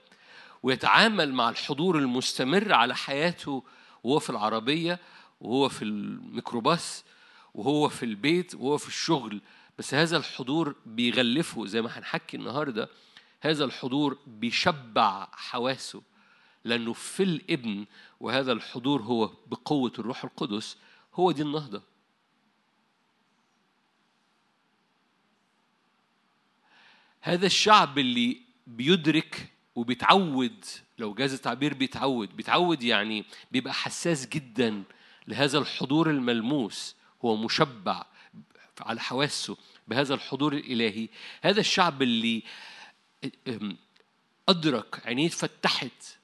[0.63, 3.63] ويتعامل مع الحضور المستمر على حياته
[4.03, 4.99] وهو في العربية
[5.41, 7.03] وهو في الميكروباص
[7.53, 9.41] وهو في البيت وهو في الشغل.
[9.79, 12.89] بس هذا الحضور بيغلفه زي ما هنحكي النهارده
[13.41, 16.01] هذا الحضور بيشبع حواسه
[16.63, 17.85] لأنه في الابن
[18.19, 20.77] وهذا الحضور هو بقوة الروح القدس
[21.13, 21.81] هو دي النهضة.
[27.21, 30.65] هذا الشعب اللي بيدرك وبيتعود
[30.99, 34.83] لو جاز التعبير بيتعود بيتعود يعني بيبقى حساس جدا
[35.27, 36.95] لهذا الحضور الملموس.
[37.25, 38.05] هو مشبع
[38.81, 39.57] على حواسه
[39.87, 41.09] بهذا الحضور الإلهي.
[41.41, 42.43] هذا الشعب اللي
[44.49, 46.17] أدرك عينيه اتفتحت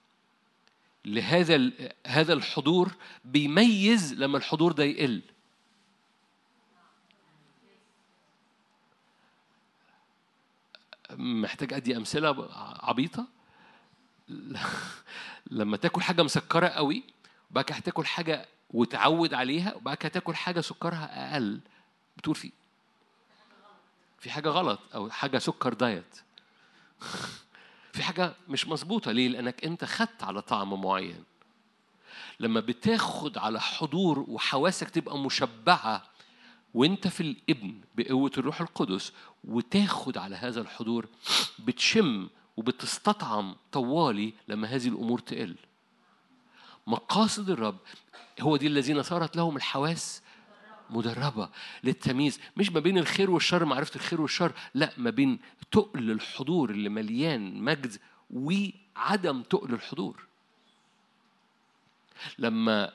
[1.05, 1.71] لهذا
[2.07, 2.91] هذا الحضور
[3.25, 5.21] بيميز لما الحضور ده يقل.
[11.17, 12.49] محتاج أدي أمثلة
[12.83, 13.27] عبيطة؟
[15.51, 17.03] لما تاكل حاجة مسكرة قوي
[17.51, 21.59] وبعد كده هتاكل حاجة وتعود عليها وبعد كده تاكل حاجة سكرها أقل
[22.17, 22.51] بتقول في
[24.19, 26.15] في حاجة غلط أو حاجة سكر دايت.
[27.93, 29.11] في حاجة مش مظبوطة.
[29.11, 31.23] ليه؟ لأنك أنت خدت على طعم معين.
[32.39, 36.03] لما بتاخد على حضور وحواسك تبقى مشبعة
[36.73, 39.13] وأنت في الإبن بقوة الروح القدس
[39.43, 41.07] وتاخد على هذا الحضور
[41.59, 45.55] بتشم وبتستطعم طوالي لما هذه الأمور تقل.
[46.89, 47.77] مقاصد الرب
[48.41, 50.21] هو دي الذين صارت لهم الحواس
[50.89, 51.49] مدربة
[51.83, 55.39] للتمييز مش ما بين الخير والشر معرفة الخير والشر لا ما بين
[55.71, 57.97] تقل الحضور اللي مليان مجد
[58.31, 60.25] وعدم تقل الحضور.
[62.39, 62.91] لما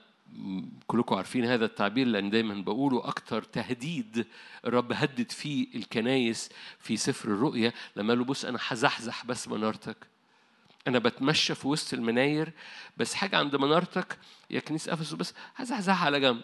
[0.87, 4.27] كلكم عارفين هذا التعبير لأن دايما بقوله أكتر تهديد
[4.65, 9.97] الرب هدد فيه الكنايس في سفر الرؤيا لما قال له بص أنا هزحزح بس منارتك
[10.89, 12.53] أنا بتمشى في وسط المناير
[12.97, 14.19] بس حاجة عند منارتك
[14.51, 16.41] يا كنيسة أفسس بس هزحزحها على جنب.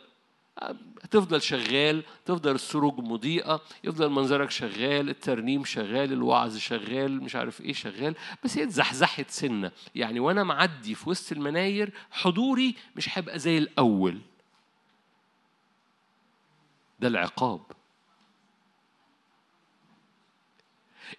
[1.02, 7.72] هتفضل شغال تفضل السروج مضيئة يفضل منظرك شغال الترنيم شغال الوعظ شغال مش عارف إيه
[7.72, 8.14] شغال
[8.44, 9.72] بس هي اتزحزحت سنة.
[9.94, 14.20] يعني وأنا معدي في وسط المناير حضوري مش هيبقى زي الأول.
[17.00, 17.60] ده العقاب.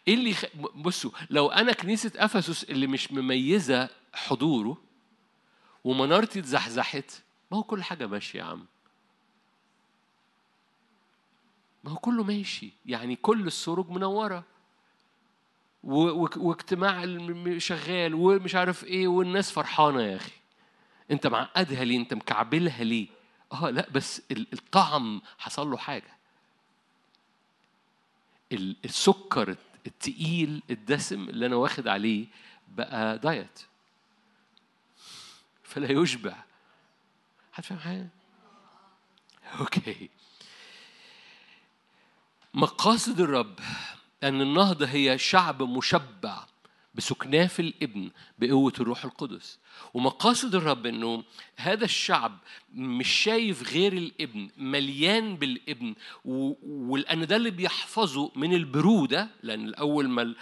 [0.08, 0.46] إيه اللي خ...
[0.76, 4.78] بصوا لو أنا كنيسة أفسس اللي مش مميزة حضوره
[5.84, 7.12] ومنارتي اتزحزحت
[7.52, 8.66] ما هو كل حاجة ماشية يا عم.
[11.84, 12.72] ما هو كله ماشي.
[12.86, 14.44] يعني كل السروج منورة.
[15.84, 17.06] واجتماع
[17.58, 20.32] شغال ومش عارف إيه والناس فرحانة يا أخي.
[21.12, 23.08] أنت معقدها ليه؟ أنت مكعبلها ليه؟
[23.54, 26.18] آه لا بس الطعم حصل له حاجة.
[28.86, 29.56] السكر
[29.88, 32.26] التقيل الدسم اللي أنا واخد عليه
[32.68, 33.60] بقى دايت.
[35.64, 36.44] فلا يشبع.
[37.54, 38.08] هتفهم حاجة؟
[39.60, 40.10] أوكي.
[42.54, 43.60] مقاصد الرب
[44.24, 46.46] أن النهضة هي شعب مشبع.
[46.96, 49.60] بسكناه في الإبن بقوة الروح القدس.
[49.94, 51.24] ومقاصد الرب إنه
[51.56, 52.38] هذا الشعب
[52.74, 60.34] مش شايف غير الإبن مليان بالإبن ولان ده اللي بيحفظه من البرودة لأن الأول ما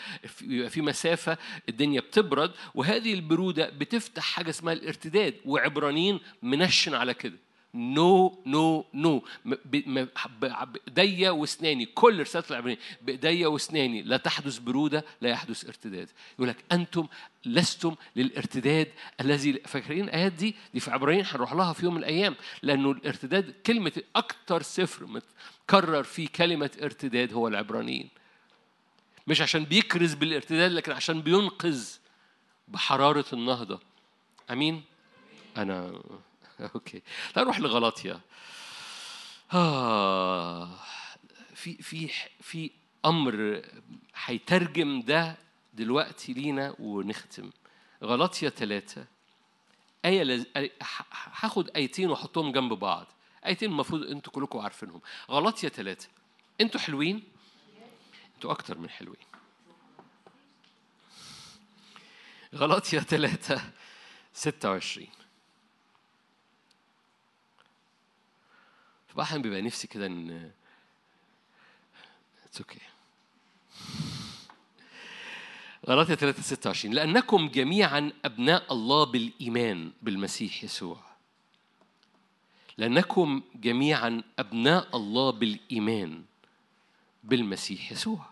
[0.69, 1.37] في مسافة
[1.69, 7.37] الدنيا بتبرد وهذه البرودة بتفتح حاجة اسمها الارتداد وعبرانيين منشن على كده.
[7.73, 9.23] no no no.
[10.87, 11.85] بايديا واسناني.
[11.85, 14.01] كل رسالة العبرانيين بايديا واسناني.
[14.01, 16.09] لا تحدث برودة لا يحدث ارتداد.
[16.35, 17.07] يقول لك أنتم
[17.45, 18.87] لستم للارتداد
[19.21, 22.35] الذي فاكرين الآيات دي؟ دي في عبرانيين هنروح لها في يوم من الأيام.
[22.63, 28.09] لأنه الارتداد كلمة أكتر سفر متكرر فيه كلمة ارتداد هو العبرانيين.
[29.27, 31.87] مش عشان بيكرز بالارتداد لكن عشان بينقذ
[32.67, 33.79] بحرارة النهضة.
[34.51, 34.83] أمين؟
[35.57, 36.01] أنا
[36.75, 37.01] أوكي.
[37.33, 38.19] تعال نروح لغلاطيا
[39.53, 40.69] آه.
[41.55, 42.09] في في
[42.41, 42.71] في
[43.05, 43.61] أمر
[44.15, 45.37] هيترجم ده
[45.73, 47.49] دلوقتي لينا ونختم.
[48.03, 49.05] غلاطيا ثلاثة
[50.05, 50.45] آية لز...
[51.33, 53.07] هاخد آيتين وأحطهم جنب بعض.
[53.45, 55.01] آيتين المفروض أنتوا كلكم عارفينهم.
[55.31, 56.07] غلاطيا ثلاثة
[56.61, 57.23] أنتوا حلوين؟
[58.35, 59.29] أنتوا أكتر من حلوين.
[62.55, 63.61] غلاطيا ثلاثة
[64.33, 65.18] ستة وعشرين.
[69.19, 70.51] فأحيانا بيبقى نفسي كده إن
[72.45, 72.79] it's okay
[75.89, 80.97] غلاطية 3 26 لأنكم جميعا أبناء الله بالإيمان بالمسيح يسوع.
[82.77, 86.23] لأنكم جميعا أبناء الله بالإيمان
[87.23, 88.25] بالمسيح يسوع.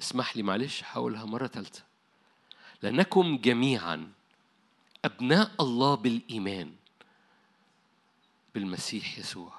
[0.00, 1.82] اسمح لي معلش هقولها مرة ثالثة
[2.82, 4.12] لأنكم جميعا
[5.04, 6.72] أبناء الله بالإيمان
[8.56, 9.52] بالمسيح يسوع.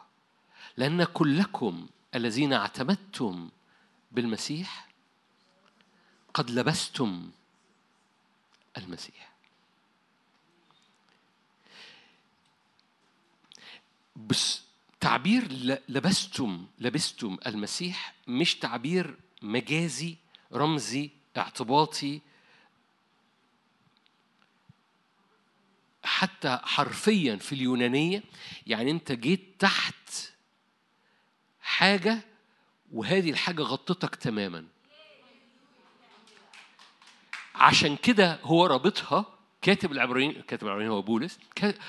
[0.77, 3.49] لأن كلكم الذين اعتمدتم
[4.11, 4.87] بالمسيح
[6.33, 7.31] قد لبستم
[8.77, 9.31] المسيح.
[14.15, 14.61] بس
[14.99, 15.47] تعبير
[15.89, 20.15] لبستم لبستم المسيح مش تعبير مجازي
[20.53, 22.21] رمزي اعتباطي
[26.07, 28.23] حتى حرفيا في اليونانية
[28.67, 30.09] يعني أنت جيت تحت
[31.61, 32.19] حاجة
[32.91, 34.65] وهذه الحاجة غطتك تماما.
[37.55, 39.25] عشان كده هو رابطها
[39.61, 41.39] كاتب العبرانيين كاتب العبرانيين هو بولس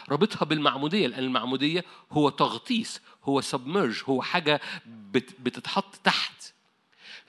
[0.08, 4.60] رابطها بالمعمودية لأن المعمودية هو تغطيس هو سبمرج هو حاجة
[5.38, 6.52] بتتحط تحت.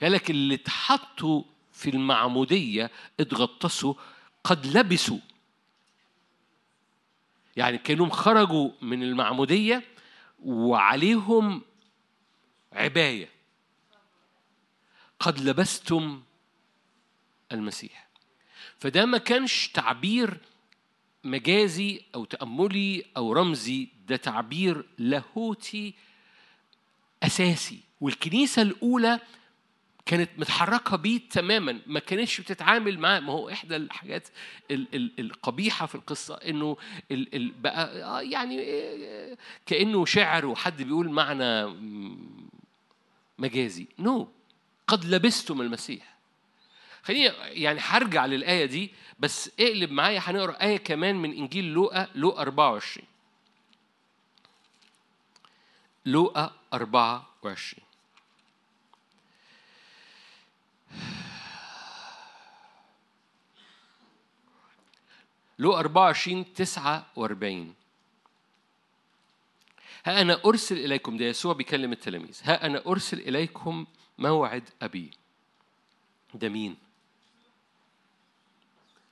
[0.02, 3.94] قالك اللي اتحطوا في المعمودية اتغطسوا
[4.44, 5.18] قد لبسوا.
[7.56, 9.82] يعني كانوا خرجوا من المعمودية
[10.42, 11.62] وعليهم
[12.72, 13.28] عباية.
[15.20, 16.22] قد لبستم
[17.52, 18.08] المسيح.
[18.78, 20.40] فده ما كانش تعبير
[21.24, 25.94] مجازي أو تأملي أو رمزي ده تعبير لاهوتي
[27.22, 27.80] أساسي.
[28.00, 29.20] والكنيسة الأولى
[30.06, 33.20] كانت متحركة بيه تماما ما كانتش بتتعامل معاه.
[33.20, 34.28] ما هو إحدى الحاجات
[35.18, 36.76] القبيحة في القصة إنه
[37.60, 39.36] بقى آه، يعني آه،
[39.66, 41.76] كأنه شعر وحد بيقول معنى
[43.38, 43.86] مجازي.
[43.98, 44.26] نو no.
[44.86, 46.10] قد لبستم المسيح.
[47.02, 52.42] خليني يعني هرجع للآية دي بس اقلب معايا هنقرأ آية كمان من إنجيل لوقا لوقا
[52.42, 53.06] 24
[56.06, 57.89] لوقا 24
[65.60, 67.74] لو 24 49
[70.04, 72.40] ها أنا أرسل إليكم ده يسوع بيكلم التلاميذ.
[72.42, 73.86] ها أنا أرسل إليكم
[74.18, 75.10] موعد أبي.
[76.34, 76.76] ده مين؟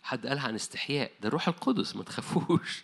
[0.03, 2.83] حد قالها عن استحياء؟ ده الروح القدس ما تخافوش.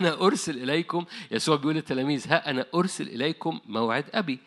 [0.00, 4.38] أنا أرسل إليكم يسوع بيقول للتلاميذ ها أنا أرسل إليكم موعد أبي.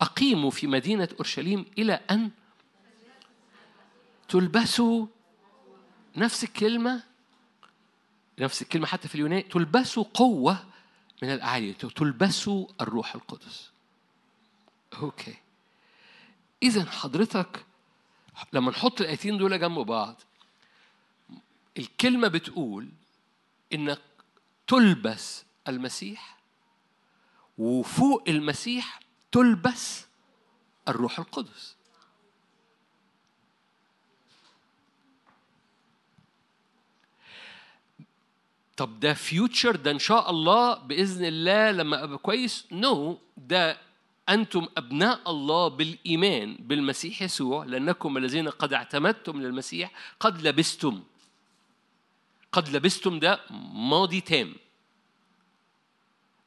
[0.00, 2.30] أقيموا في مدينة أورشليم إلى أن
[4.28, 5.06] تلبسوا
[6.16, 7.11] نفس الكلمة
[8.42, 10.64] نفس الكلمة حتى في اليوناني تلبسوا قوة
[11.22, 13.70] من الأعالي تلبسوا الروح القدس.
[15.02, 15.34] أوكي.
[16.62, 17.66] إذا حضرتك
[18.52, 20.20] لما نحط الآيتين دول جنب بعض
[21.78, 22.88] الكلمة بتقول
[23.72, 24.00] إنك
[24.66, 26.38] تلبس المسيح
[27.58, 29.00] وفوق المسيح
[29.32, 30.06] تلبس
[30.88, 31.76] الروح القدس.
[38.82, 43.16] طب ده فيوتشر ده إن شاء الله بإذن الله لما أبقى كويس؟ نو no.
[43.36, 43.78] ده
[44.28, 51.02] أنتم أبناء الله بالإيمان بالمسيح يسوع لأنكم الذين قد اعتمدتم للمسيح قد لبستم.
[52.52, 53.40] قد لبستم ده
[53.74, 54.54] ماضي تام.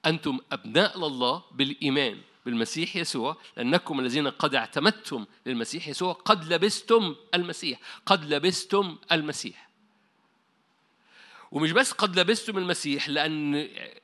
[0.05, 7.79] أنتم أبناء الله بالإيمان بالمسيح يسوع لأنكم الذين قد اعتمدتم للمسيح يسوع قد لبستم المسيح
[8.05, 9.64] قد لبستم المسيح.
[11.51, 13.55] ومش بس قد لبستم المسيح لأن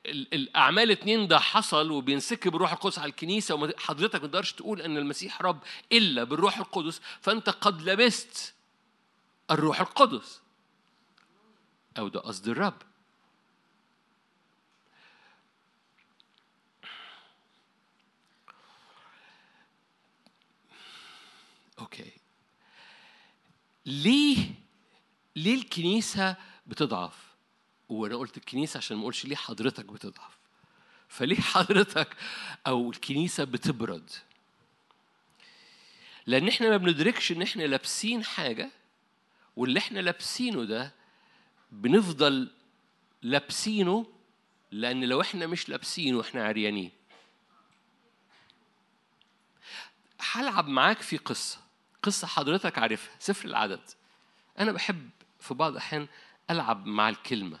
[0.06, 5.42] الأعمال اتنين ده حصل وبينسكب الروح القدس على الكنيسة وحضرتك ما تقدرش تقول أن المسيح
[5.42, 5.58] رب
[5.92, 8.54] إلا بالروح القدس فأنت قد لبست
[9.50, 10.40] الروح القدس.
[11.98, 12.74] أو ده قصد الرب.
[21.78, 22.12] أوكي.
[23.86, 24.54] ليه
[25.36, 26.36] ليه الكنيسة
[26.66, 27.31] بتضعف؟
[27.92, 30.38] وأنا قلت الكنيسة عشان ما اقولش ليه حضرتك بتضعف.
[31.08, 32.16] فليه حضرتك
[32.66, 34.10] أو الكنيسة بتبرد؟
[36.26, 38.70] لأن إحنا ما بندركش ان إحنا لابسين حاجة
[39.56, 40.92] واللي إحنا لابسينه ده
[41.72, 42.50] بنفضل
[43.22, 44.06] لابسينه
[44.70, 46.90] لأن لو إحنا مش لابسينه إحنا عريانين.
[50.20, 51.58] هلعب معاك في قصة
[52.02, 53.80] قصة حضرتك عارفها سفر العدد.
[54.58, 56.08] أنا بحب في بعض الأحيان
[56.50, 57.58] ألعب مع الكلمة.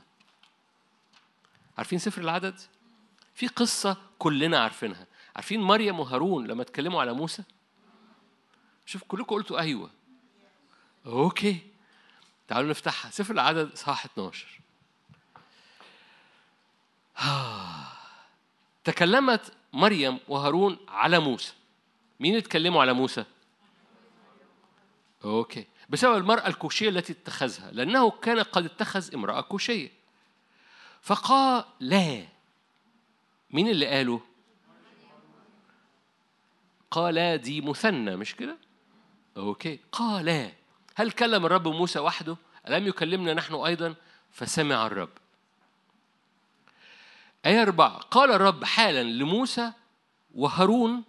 [1.78, 2.60] عارفين سفر العدد؟
[3.34, 5.06] في قصة كلنا عارفينها.
[5.36, 7.42] عارفين مريم وهارون لما اتكلموا على موسى؟
[8.86, 9.90] شوف كلكم قلتوا أيوه.
[11.06, 11.58] أوكي.
[12.48, 13.10] تعالوا نفتحها.
[13.10, 14.60] سفر العدد إصحاح 12
[18.84, 21.52] تكلمت مريم وهارون على موسى.
[22.20, 23.24] مين اتكلموا على موسى؟
[25.24, 25.66] okay.
[25.88, 30.01] بسبب المرأة الكوشية التي اتخذها لأنه كان قد اتخذ امرأة كوشية.
[31.02, 32.24] فقال لا
[33.50, 34.20] مين اللي قاله؟
[36.90, 38.56] قال دي مثنى مش كده؟
[39.36, 39.78] okay.
[39.92, 40.52] قال
[40.94, 42.36] هل كلم الرب موسى وحده؟
[42.68, 43.94] ألم يكلمنا نحن أيضا؟
[44.30, 45.08] فسمع الرب.
[47.46, 47.98] آية أربعة.
[47.98, 49.72] قال الرب حالا لموسى
[50.34, 51.02] وهارون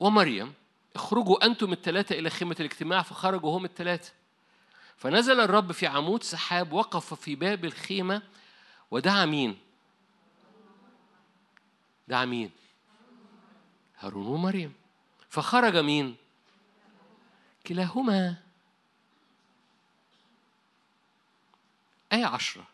[0.00, 0.54] ومريم
[0.96, 4.12] اخرجوا أنتم الثلاثة إلى خيمة الاجتماع فخرجوا هم الثلاثة
[4.96, 8.22] فنزل الرب في عمود سحاب وقف في باب الخيمة
[8.90, 9.58] ودعا مين؟
[12.08, 12.50] دعا مين؟
[13.98, 14.74] هارون ومريم
[15.28, 16.16] فخرج مين؟
[17.66, 18.36] كلاهما
[22.12, 22.66] آية عشرة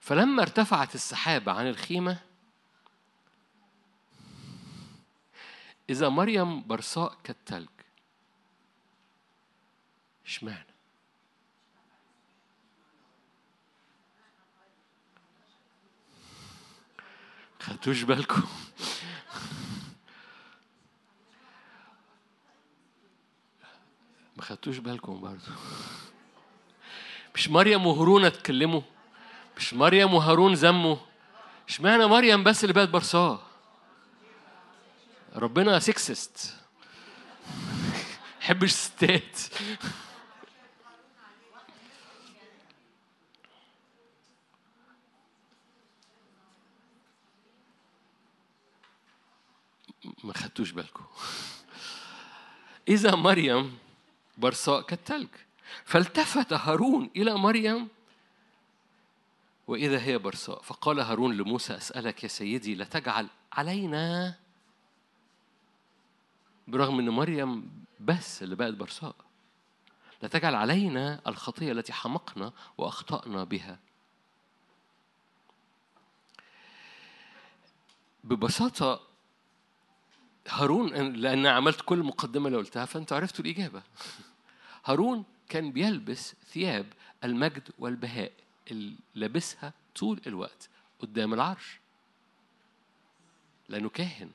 [0.00, 2.18] فلما ارتفعت السحابة عن الخيمة
[5.90, 7.68] إذا مريم برصاء كالتلج
[10.26, 10.67] إشمعنى؟
[17.60, 18.42] خدتوش بالكم.
[24.36, 25.52] ما خدتوش بالكم برضو.
[27.34, 28.82] مش مريم وهارون اتكلموا؟
[29.56, 30.96] مش مريم وهارون ذموا؟
[31.68, 33.40] اشمعنى مريم بس اللي بقت برصاة؟
[35.36, 36.54] ربنا سكسست
[38.40, 39.38] حبش الستات
[50.24, 51.04] ما خدتوش بالكم.
[52.88, 53.78] إذا مريم
[54.38, 55.28] برصاء كالتلج.
[55.84, 57.88] فالتفت هارون إلى مريم
[59.66, 60.62] وإذا هي برصاء.
[60.62, 64.34] فقال هارون لموسى أسألك يا سيدي لا تجعل علينا
[66.68, 69.14] برغم أن مريم بس اللي بقت برصاء
[70.22, 73.78] لا تجعل علينا الخطية التي حمقنا وأخطأنا بها.
[78.24, 79.07] ببساطة
[80.48, 83.82] هارون لأن عملت كل المقدمة اللي قلتها فأنتوا عرفتوا الإجابة.
[84.86, 86.86] هارون كان بيلبس ثياب
[87.24, 88.32] المجد والبهاء
[88.70, 90.68] اللي لابسها طول الوقت
[90.98, 91.80] قدام العرش.
[93.68, 94.30] لأنه كاهن.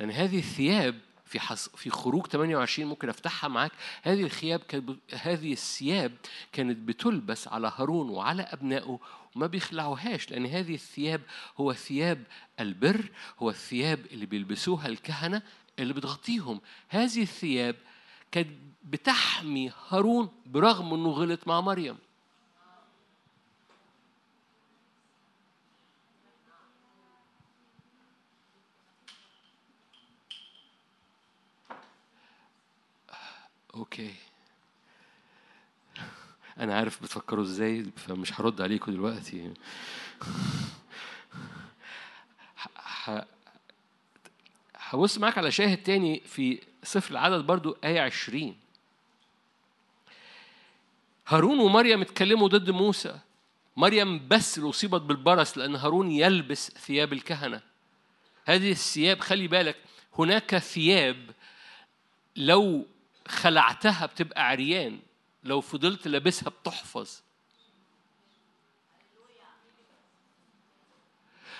[0.00, 1.00] لأن هذه الثياب
[1.32, 1.68] في حص...
[1.68, 3.72] في خروج 28 ممكن أفتحها معاك.
[4.02, 4.98] هذه الثياب كانت ب...
[5.12, 6.12] هذه الثياب
[6.52, 8.98] كانت بتلبس على هارون وعلى أبنائه
[9.36, 11.20] وما بيخلعوهاش لأن هذه الثياب
[11.56, 12.24] هو ثياب
[12.60, 15.42] البر هو الثياب اللي بيلبسوها الكهنة
[15.78, 16.60] اللي بتغطيهم.
[16.88, 17.76] هذه الثياب
[18.32, 18.48] كانت
[18.84, 21.96] بتحمي هارون برغم إنه غلط مع مريم.
[33.74, 34.14] أوكي.
[36.58, 39.52] أنا عارف بتفكروا إزاي فمش هرد عليكم دلوقتي.
[44.76, 48.56] هبص معاك على شاهد تاني في سفر العدد برضو آية عشرين.
[51.26, 53.18] هارون ومريم اتكلموا ضد موسى.
[53.76, 57.60] مريم بس اللي أصيبت بالبرص لأن هارون يلبس ثياب الكهنة.
[58.44, 59.76] هذه الثياب خلي بالك
[60.18, 61.30] هناك ثياب
[62.36, 62.86] لو
[63.28, 65.00] خلعتها بتبقى عريان.
[65.44, 67.20] لو فضلت لابسها بتحفظ.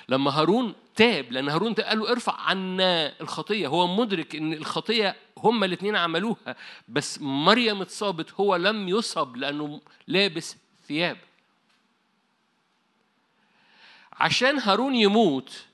[0.08, 3.66] لما هارون تاب لأن هارون قال له ارفع عنا الخطية.
[3.68, 6.56] هو مدرك إن الخطية هما الاثنين عملوها
[6.88, 10.56] بس مريم اتصابت هو لم يصب لأنه لابس
[10.88, 11.16] ثياب.
[14.12, 15.66] عشان هارون يموت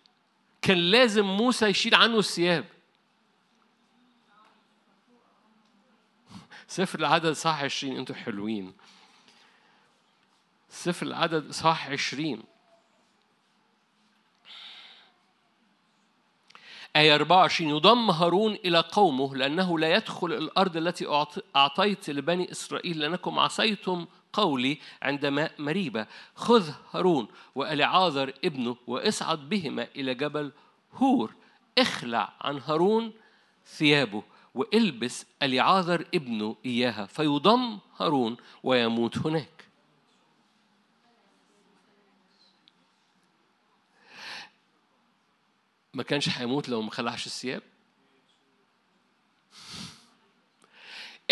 [0.62, 2.64] كان لازم موسى يشيل عنه الثياب.
[6.68, 8.72] سفر العدد صح عشرين أنتوا حلوين.
[10.68, 12.42] سفر العدد صح عشرين.
[16.96, 23.38] آية 24 يضم هارون إلى قومه لأنه لا يدخل الأرض التي أعطيت لبني إسرائيل لأنكم
[23.38, 26.06] عصيتم قولي عند ماء مريبة.
[26.34, 30.52] خذ هارون وألعاذر ابنه وإصعد بهما إلى جبل
[30.92, 31.34] هور.
[31.78, 33.12] اخلع عن هارون
[33.66, 34.22] ثيابه.
[34.54, 39.64] وإلبس أليعاذر ابنه إياها فيضم هارون ويموت هناك.
[45.94, 47.62] ما كانش هيموت لو ما خلعش الثياب؟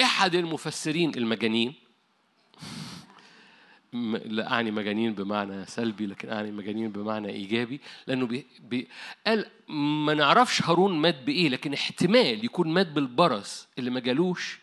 [0.03, 1.75] احد المفسرين المجانين
[3.93, 8.89] لا أعني مجانين بمعنى سلبي لكن أعني مجانين بمعنى إيجابي لأنه بي بي
[9.27, 14.59] قال ما نعرفش هارون مات بإيه لكن احتمال يكون مات بالبرص اللي ما جالوش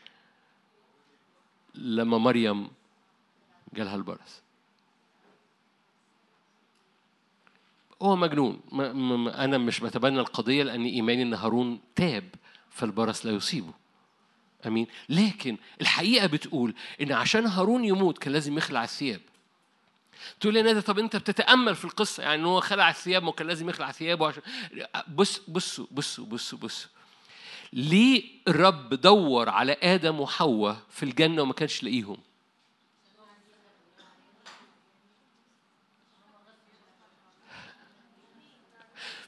[1.76, 2.68] لما مريم
[3.74, 4.44] جالها البرص.
[8.02, 8.60] هو مجنون.
[8.72, 12.24] ما ما أنا مش بتبنى القضية لأن إيماني إن هارون تاب
[12.70, 13.74] فالبرص لا يصيبه.
[14.66, 14.88] آمين.
[15.10, 19.22] لكن الحقيقة بتقول إن عشان هارون يموت كان لازم يخلع الثياب.
[20.40, 23.70] تقول لي نادي طب أنت بتتأمل في القصة؟ يعني هو خلع الثياب ما كان لازم
[23.70, 24.42] يخلع ثيابه عشان
[25.08, 26.90] بص بصوا بصوا بصوا بصوا
[27.74, 32.18] ليه الرب دور على آدم وحواء في الجنة وما كانش لاقيهم؟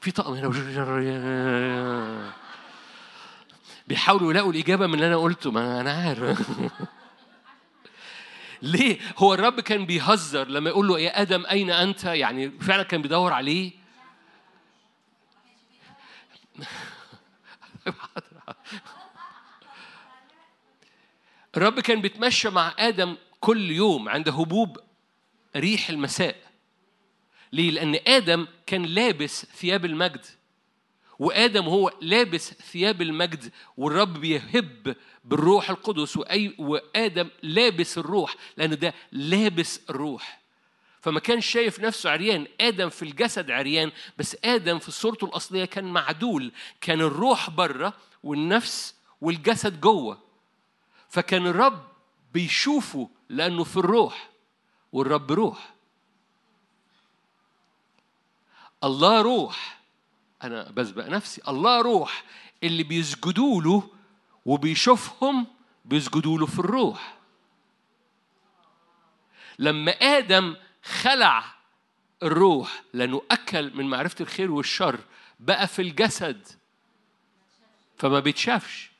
[0.00, 0.52] في طقم هنا.
[3.88, 6.50] بيحاولوا يلاقوا الإجابة من اللي أنا قلته ما أنا عارف
[8.62, 13.02] ليه؟ هو الرب كان بيهزر لما يقول له يا آدم أين أنت؟ يعني فعلا كان
[13.02, 13.72] بيدور عليه
[21.56, 24.78] الرب كان بيتمشى مع آدم كل يوم عند هبوب
[25.56, 26.36] ريح المساء
[27.52, 30.26] ليه؟ لأن آدم كان لابس ثياب المجد
[31.18, 38.94] وآدم هو لابس ثياب المجد والرب بيهب بالروح القدس وأي وآدم لابس الروح لأن ده
[39.12, 40.40] لابس الروح.
[41.00, 45.84] فما كانش شايف نفسه عريان آدم في الجسد عريان بس آدم في صورته الأصلية كان
[45.84, 47.92] معدول كان الروح بره
[48.22, 50.18] والنفس والجسد جوه.
[51.08, 51.86] فكان الرب
[52.34, 54.30] بيشوفه لأنه في الروح
[54.92, 55.74] والرب روح.
[58.84, 59.76] الله روح.
[60.42, 61.42] أنا بسبق نفسي.
[61.48, 62.24] الله روح.
[62.62, 63.90] اللي بيسجدوا له
[64.44, 65.46] وبيشوفهم
[65.84, 67.16] بيسجدوا له في الروح.
[69.58, 71.44] لما آدم خلع
[72.22, 75.00] الروح لأنه أكل من معرفة الخير والشر
[75.40, 76.46] بقى في الجسد
[77.98, 78.90] فما بيتشافش.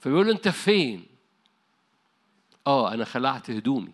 [0.00, 1.06] فبيقول أنت فين؟
[2.66, 3.92] آه أنا خلعت هدومي.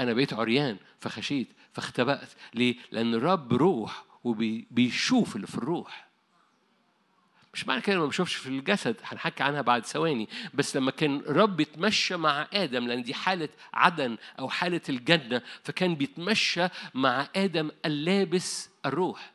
[0.00, 1.48] أنا بقيت عريان فخشيت.
[1.76, 2.28] فاختبأت.
[2.54, 6.06] ليه؟ لأن الرب روح وبيشوف اللي في الروح.
[7.54, 10.28] مش معنى كده ما بشوفش في الجسد هنحكي عنها بعد ثواني.
[10.54, 15.94] بس لما كان رب يتمشى مع آدم لأن دي حالة عدن أو حالة الجنة فكان
[15.94, 19.32] بيتمشى مع آدم اللابس الروح.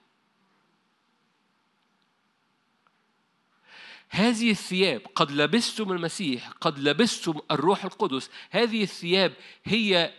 [4.10, 8.30] هذه الثياب قد لبستم المسيح قد لبستم الروح القدس.
[8.50, 9.34] هذه الثياب
[9.64, 10.14] هي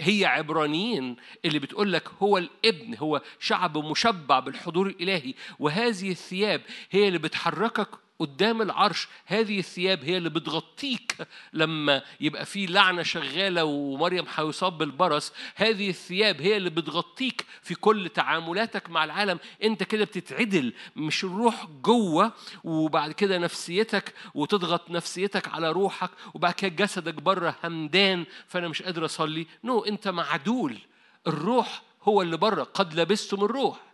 [0.00, 6.60] هي عبرانيين اللي بتقول لك هو الابن هو شعب مشبع بالحضور الإلهي وهذه الثياب
[6.90, 7.88] هي اللي بتحركك
[8.18, 9.08] قدام العرش.
[9.26, 11.16] هذه الثياب هي اللي بتغطيك
[11.52, 15.32] لما يبقى في لعنة شغالة ومريم هيصاب بالبرص.
[15.54, 19.38] هذه الثياب هي اللي بتغطيك في كل تعاملاتك مع العالم.
[19.62, 22.32] انت كده بتتعدل مش الروح جوه
[22.64, 29.04] وبعد كده نفسيتك وتضغط نفسيتك على روحك وبعد كده جسدك بره همدان فأنا مش قادر
[29.04, 29.46] أصلي.
[29.64, 30.78] no no, انت معدول.
[31.26, 32.62] الروح هو اللي بره.
[32.62, 33.87] قد لبستم الروح.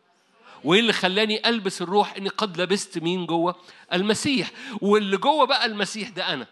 [0.65, 3.55] وإيه اللي خلاني ألبس الروح إني قد لبست مين جوه؟
[3.93, 4.51] المسيح.
[4.81, 6.47] واللي جوه بقى المسيح ده أنا.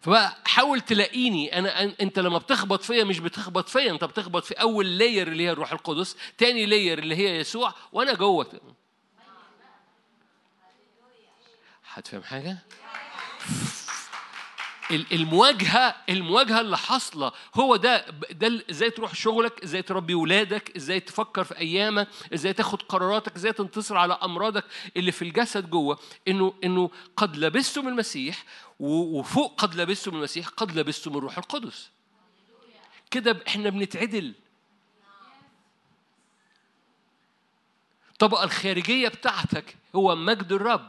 [0.00, 1.58] فبقى حاول تلاقيني.
[1.58, 5.50] أنا أنت لما بتخبط فيا مش بتخبط فيا أنت بتخبط في أول layer اللي هي
[5.50, 8.60] الروح القدس تاني layer اللي هي يسوع وأنا جوه.
[11.92, 12.58] هتفهم حاجة؟
[14.90, 17.32] المواجهة المواجهة اللي حاصلة.
[17.54, 22.82] هو ده ده إزاي تروح شغلك إزاي تربي ولادك إزاي تفكر في أيامك إزاي تاخد
[22.82, 24.64] قراراتك إزاي تنتصر على أمراضك
[24.96, 25.98] اللي في الجسد جوه.
[26.28, 28.44] إنه إنه قد لبستم المسيح
[28.80, 31.90] وفوق قد لبستم المسيح قد لبستم الروح القدس.
[33.10, 34.34] كده إحنا بنتعدل.
[38.12, 40.88] الطبقه الخارجية بتاعتك هو مجد الرب.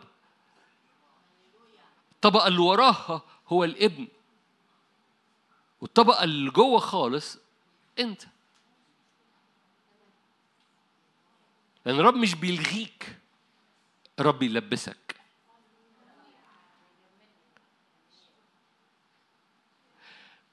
[2.11, 4.07] الطبقه اللي وراها هو الابن.
[5.81, 7.37] والطبقة اللي جوه خالص
[7.99, 8.23] أنت.
[11.85, 13.17] لأن الرب مش بيلغيك
[14.19, 15.15] الرب يلبسك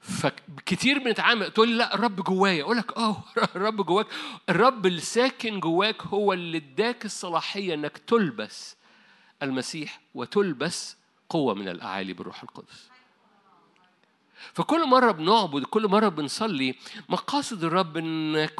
[0.01, 2.63] فكتير بنتعامل تقول لي لا الرب جوايا.
[2.63, 3.25] أقول لك آه
[3.57, 4.07] الرب جواك.
[4.49, 8.77] الرب اللي ساكن جواك هو اللي اداك الصلاحية إنك تلبس
[9.43, 10.97] المسيح وتلبس
[11.29, 12.91] قوة من الأعالي بالروح القدس.
[14.53, 16.75] فكل مرة بنعبد كل مرة بنصلي
[17.09, 18.55] مقاصد الرب إنك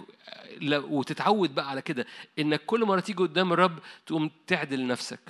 [0.63, 2.07] وتتعود بقى على كده
[2.39, 5.21] إنك كل مرة تيجي قدام الرب تقوم تعدل نفسك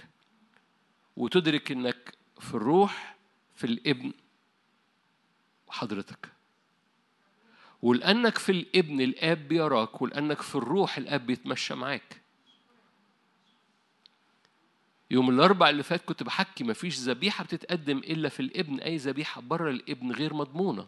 [1.16, 3.16] وتدرك إنك في الروح
[3.54, 4.12] في الإبن
[5.68, 6.28] وحضرتك
[7.82, 12.20] ولأنك في الإبن الآب بيراك ولأنك في الروح الآب بيتمشى معاك.
[15.10, 19.70] يوم الأربع اللي فات كنت بحكي مفيش ذبيحة بتتقدم إلا في الابن أي ذبيحة بره
[19.70, 20.86] الابن غير مضمونة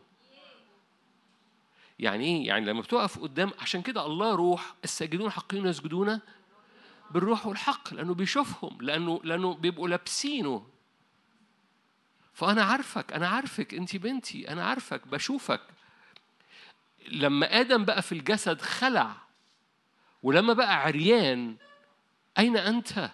[1.99, 6.21] يعني إيه؟ يعني لما بتقف قدام عشان كده الله روح الساجدون حقين يسجدون
[7.11, 10.67] بالروح والحق لأنه بيشوفهم لأنه لأنه بيبقوا لابسينه
[12.35, 15.61] فأنا عارفك أنا عارفك أنت بنتي أنا عارفك بشوفك
[17.09, 19.13] لما آدم بقى في الجسد خلع
[20.23, 21.57] ولما بقى عريان
[22.39, 23.11] أين أنت؟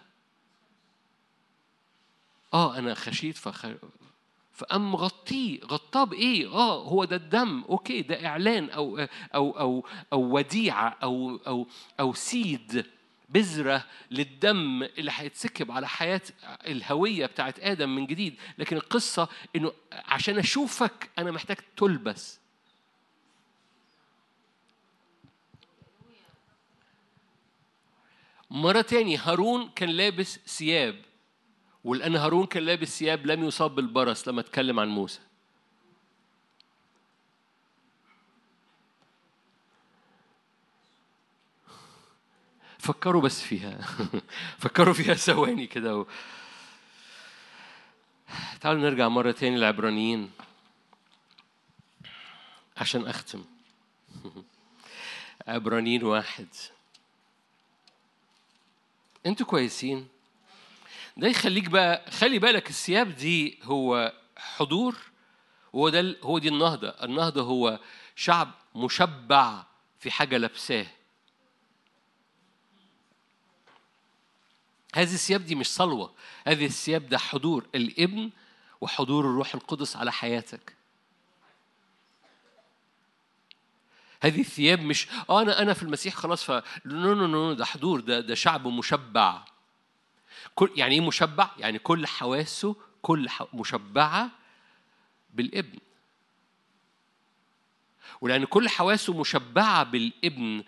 [2.55, 3.67] آه أنا خشيت فخ...
[4.53, 7.65] فقام مغطيه غطاه بإيه؟ آه هو ده الدم.
[7.69, 8.99] okay ده إعلان أو
[9.35, 11.67] أو أو أو وديعة أو أو
[12.01, 12.87] أو سيد
[13.29, 16.21] بذرة للدم اللي هيتسكب على حياة
[16.67, 18.37] الهوية بتاعت آدم من جديد.
[18.59, 22.41] لكن القصة إنه عشان أشوفك أنا محتاج تلبس.
[28.51, 31.14] مرة تاني هارون كان لابس ثياب.
[31.85, 35.21] ولأن هارون كان لابس ثياب لم يصاب بالبرص لما اتكلم عن موسى.
[42.79, 43.79] فكروا بس فيها.
[44.63, 46.07] فكروا فيها ثواني كده و...
[48.61, 50.31] تعالوا نرجع مرة تاني للعبرانيين
[52.77, 53.45] عشان أختم.
[55.49, 56.49] عبرانيين واحد.
[59.27, 60.14] أنتوا كويسين؟
[61.17, 64.97] ده يخليك بقى خلي بالك الثياب دي هو حضور
[65.75, 66.89] هو ده هو دي النهضة.
[66.89, 67.81] النهضة هو
[68.17, 69.65] شعب مشبع
[70.01, 70.87] في حاجة لابساه.
[74.95, 76.15] هذه الثياب دي مش صلوة
[76.47, 78.31] هذه الثياب ده حضور الابن
[78.81, 80.75] وحضور الروح القدس على حياتك.
[84.23, 86.51] هذه الثياب مش آه أنا أنا في المسيح خلاص ف
[86.87, 89.45] no no no ده حضور ده ده شعب مشبع.
[90.55, 94.31] كل يعني إيه مشبع؟ يعني كل حواسه كل مشبعة
[95.35, 95.79] بالابن.
[98.21, 100.65] ولأن كل حواسه مشبعة بالابن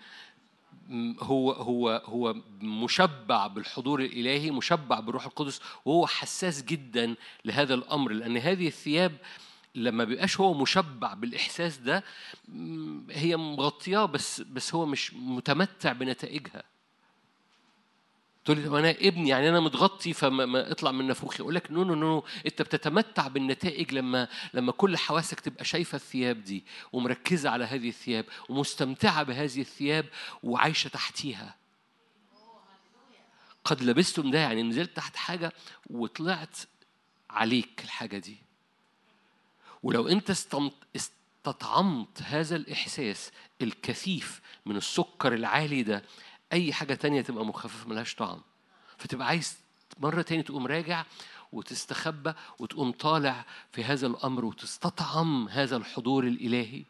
[1.19, 7.15] هو هو هو مشبع بالحضور الإلهي مشبع بالروح القدس وهو حساس جدا
[7.45, 8.11] لهذا الأمر.
[8.11, 9.17] لأن هذه الثياب
[9.75, 12.03] لما بيبقاش هو مشبع بالإحساس ده
[13.11, 16.63] هي مغطياه بس بس هو مش متمتع بنتائجها.
[18.47, 21.43] تقول لي أنا ابني يعني أنا متغطي فما اطلع من نافوخي.
[21.43, 26.43] أقول لك no no no أنت بتتمتع بالنتائج لما لما كل حواسك تبقى شايفة الثياب
[26.43, 30.05] دي ومركزة على هذه الثياب ومستمتعة بهذه الثياب
[30.43, 31.55] وعايشة تحتيها.
[33.63, 35.53] قد لبستم ده يعني نزلت تحت حاجة
[35.89, 36.57] وطلعت
[37.29, 38.37] عليك الحاجة دي.
[39.83, 40.29] ولو أنت
[40.95, 43.31] استطعمت هذا الإحساس
[43.61, 46.03] الكثيف من السكر العالي ده
[46.53, 48.41] أي حاجة تانية تبقى مخففة ملهاش طعم.
[48.97, 49.57] فتبقى عايز
[49.99, 51.05] مرة تانية تقوم راجع
[51.51, 56.83] وتستخبى وتقوم طالع في هذا الأمر وتستطعم هذا الحضور الإلهي.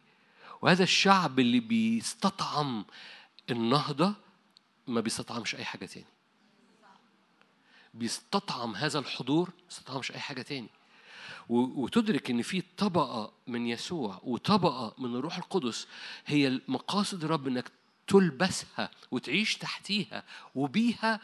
[0.61, 2.85] وهذا الشعب اللي بيستطعم
[3.49, 4.13] النهضة
[4.87, 6.05] ما بيستطعمش أي حاجة تاني.
[7.93, 10.69] بيستطعم هذا الحضور ما بيستطعمش أي حاجة تاني.
[11.49, 15.87] وتدرك إن في طبقة من يسوع وطبقة من الروح القدس
[16.25, 17.71] هي مقاصد الرب إنك
[18.07, 20.23] تلبسها وتعيش تحتيها
[20.55, 21.19] وبيها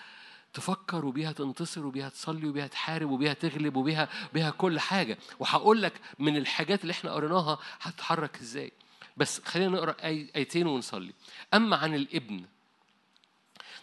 [0.53, 5.17] تفكر وبيها تنتصر وبيها تصلي وبيها تحارب وبيها تغلب وبيها بيها كل حاجة.
[5.39, 8.71] وهقول لك من الحاجات اللي إحنا قريناها هتتحرك إزاي.
[9.17, 11.13] بس خلينا نقرأ آيتين ونصلي.
[11.53, 12.45] أما عن الإبن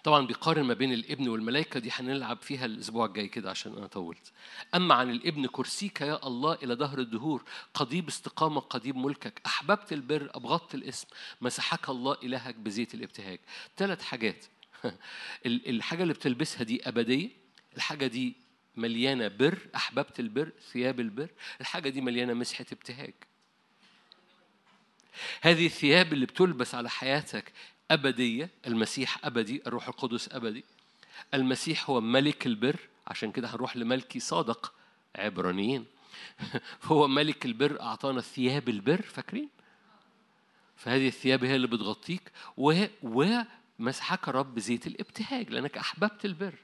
[0.04, 4.32] طبعا بيقارن ما بين الابن والملائكة دي هنلعب فيها الأسبوع الجاي كده عشان أنا طولت.
[4.74, 7.44] أما عن الابن كرسيك يا الله إلى دهر الدهور
[7.74, 11.06] قضيب استقامة قضيب ملكك أحببت البر أبغضت الاسم
[11.40, 13.38] مسحك الله إلهك بزيت الابتهاج.
[13.76, 14.44] ثلاث حاجات.
[15.46, 17.30] الحاجة اللي بتلبسها دي أبدية
[17.76, 18.36] الحاجة دي
[18.76, 21.28] مليانة بر أحببت البر ثياب البر
[21.60, 23.14] الحاجة دي مليانة مسحة ابتهاج.
[25.40, 27.52] هذه الثياب اللي بتلبس على حياتك
[27.90, 30.64] أبدية المسيح أبدي الروح القدس أبدي.
[31.34, 32.76] المسيح هو ملك البر
[33.06, 34.72] عشان كده هنروح لملكي صادق
[35.16, 35.86] عبرانيين.
[36.84, 39.48] هو ملك البر أعطانا ثياب البر فاكرين؟
[40.76, 46.54] فهذه الثياب هي اللي بتغطيك و ومسحك رب زيت الابتهاج لأنك أحببت البر.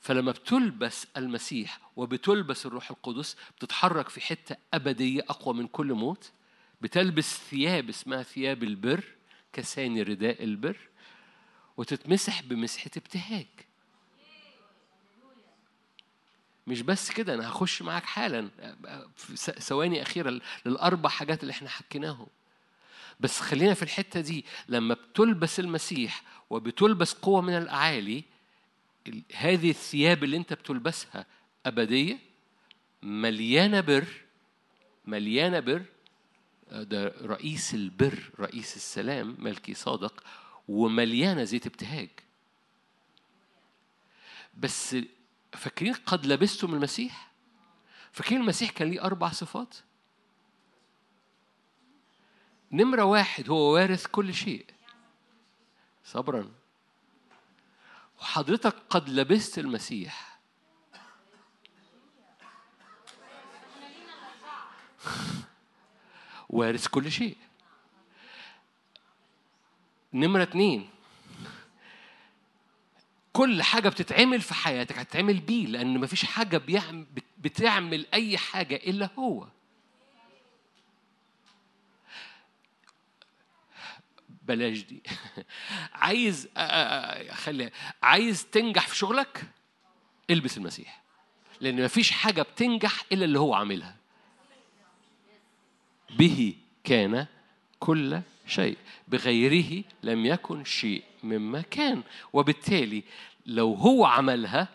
[0.00, 6.30] فلما بتلبس المسيح وبتلبس الروح القدس بتتحرك في حتة أبدية أقوى من كل موت.
[6.80, 9.04] بتلبس ثياب اسمها ثياب البر.
[9.54, 10.76] كساني رداء البر
[11.76, 13.46] وتتمسح بمسحة ابتهاج.
[16.66, 18.50] مش بس كده أنا هخش معاك حالا
[19.58, 22.26] ثواني أخيرة للأربع حاجات اللي إحنا حكيناهم.
[23.20, 28.24] بس خلينا في الحتة دي لما بتلبس المسيح وبتلبس قوة من الأعالي
[29.34, 31.26] هذه الثياب اللي أنت بتلبسها
[31.66, 32.18] أبدية
[33.02, 34.04] مليانة بر
[35.06, 35.82] مليانة بر
[36.82, 40.24] ده رئيس البر رئيس السلام ملكي صادق
[40.68, 42.10] ومليانة زيت ابتهاج.
[44.56, 44.96] بس
[45.52, 47.30] فاكرين قد لبستم المسيح؟
[48.12, 49.74] فكان المسيح كان ليه أربع صفات؟
[52.72, 54.66] نمرة واحد هو وارث كل شيء.
[56.04, 56.52] صبرا.
[58.20, 60.33] وحضرتك قد لبست المسيح.
[66.48, 67.36] وارث كل شيء.
[70.12, 70.88] نمرة اتنين.
[73.32, 77.06] كل حاجة بتتعمل في حياتك هتتعمل بيه لأن مفيش حاجة بيعمل
[77.38, 79.46] بتعمل أي حاجة إلا هو.
[84.42, 85.02] بلاش دي.
[85.92, 86.48] عايز
[87.30, 87.70] خلي
[88.02, 89.44] عايز تنجح في شغلك؟
[90.30, 91.02] البس المسيح.
[91.60, 93.96] لأن مفيش حاجة بتنجح إلا اللي هو عاملها.
[96.10, 97.26] به كان
[97.80, 98.76] كل شيء.
[99.08, 102.02] بغيره لم يكن شيء مما كان.
[102.32, 103.02] وبالتالي
[103.46, 104.68] لو هو عملها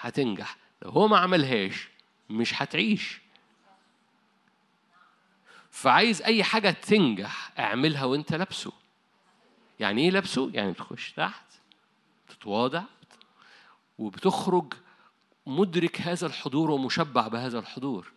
[0.00, 1.88] هتنجح لو هو ما عملهاش
[2.30, 3.20] مش هتعيش.
[5.70, 8.72] فعايز أي حاجة تنجح اعملها وانت لابسه.
[9.80, 11.44] يعني إيه لابسه؟ يعني بتخش تحت
[12.28, 12.82] تتواضع
[13.98, 14.72] وبتخرج
[15.46, 18.12] مدرك هذا الحضور ومشبع بهذا الحضور.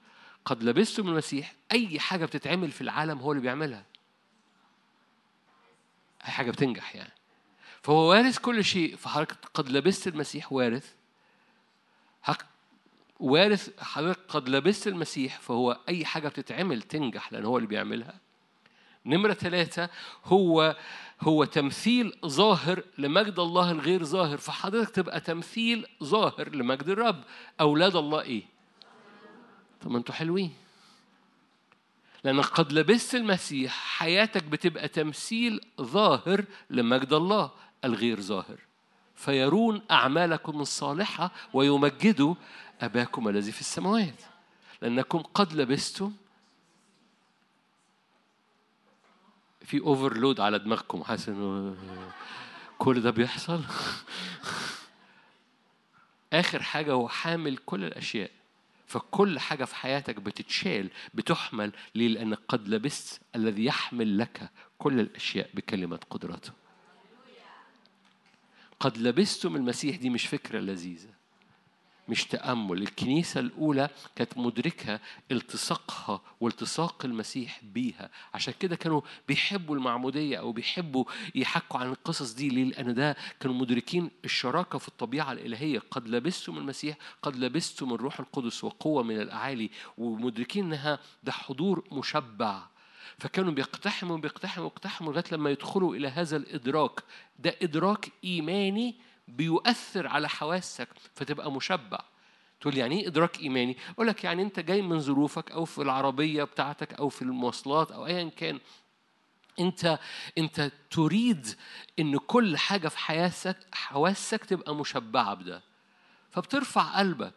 [0.47, 3.83] قد لبست من المسيح أي حاجة بتتعمل في العالم هو اللي بيعملها.
[6.25, 7.11] أي حاجة بتنجح يعني.
[7.81, 10.93] فهو وارث كل شيء فحضرتك قد لبست المسيح وارث.
[13.19, 18.19] وارث حضرتك قد لبست المسيح فهو أي حاجة بتتعمل تنجح لأن هو اللي بيعملها.
[19.05, 19.89] نمرة ثلاثة
[20.25, 20.77] هو
[21.21, 24.37] هو تمثيل ظاهر لمجد الله الغير ظاهر.
[24.37, 27.23] فحضرتك تبقى تمثيل ظاهر لمجد الرب.
[27.61, 28.56] أولاد الله إيه؟
[29.81, 30.53] طب ما أنتوا حلوين.
[32.23, 37.51] لأنك قد لبست المسيح حياتك بتبقى تمثيل ظاهر لمجد الله
[37.85, 38.59] الغير ظاهر.
[39.15, 42.35] فيرون أعمالكم الصالحة ويمجدوا
[42.81, 44.21] أباكم الذي في السماوات.
[44.81, 46.13] لأنكم قد لبستم
[49.61, 51.03] في اوفرلود على دماغكم.
[51.03, 51.75] حاسس إنه
[52.77, 53.61] كل ده بيحصل.
[56.33, 58.31] آخر حاجة هو حامل كل الأشياء.
[58.87, 65.49] فكل حاجة في حياتك بتتشال بتحمل ليه؟ لانك قد لبست الذي يحمل لك كل الأشياء
[65.53, 66.51] بكلمة قدرته.
[68.79, 71.16] قد لبستم المسيح دي مش فكرة لذيذة.
[72.09, 72.81] مش تأمل.
[72.81, 74.99] الكنيسة الأولى كانت مدركة
[75.31, 78.09] التصاقها والتصاق المسيح بيها.
[78.33, 81.05] عشان كده كانوا بيحبوا المعمودية أو بيحبوا
[81.35, 85.81] يحكوا عن القصص دي ليه؟ لأن ده كانوا مدركين الشراكة في الطبيعة الإلهية.
[85.91, 92.63] قد لبستم المسيح قد لبستم الروح القدس وقوة من الأعالي ومدركين إنها ده حضور مشبع.
[93.17, 97.03] فكانوا بيقتحموا بيقتحموا بيقتحموا لغاية لما يدخلوا إلى هذا الإدراك.
[97.39, 98.95] ده إدراك إيماني
[99.27, 101.99] بيؤثر على حواسك فتبقى مشبع.
[102.61, 105.81] تقول لي يعني إيه إدراك إيماني؟ أقول لك يعني أنت جاي من ظروفك أو في
[105.81, 108.59] العربية بتاعتك أو في المواصلات أو ايا كان.
[109.59, 109.99] أنت
[110.37, 111.47] أنت تريد
[111.99, 115.61] إن كل حاجة في حياتك حواسك تبقى مشبعة بده.
[116.31, 117.33] فبترفع قلبك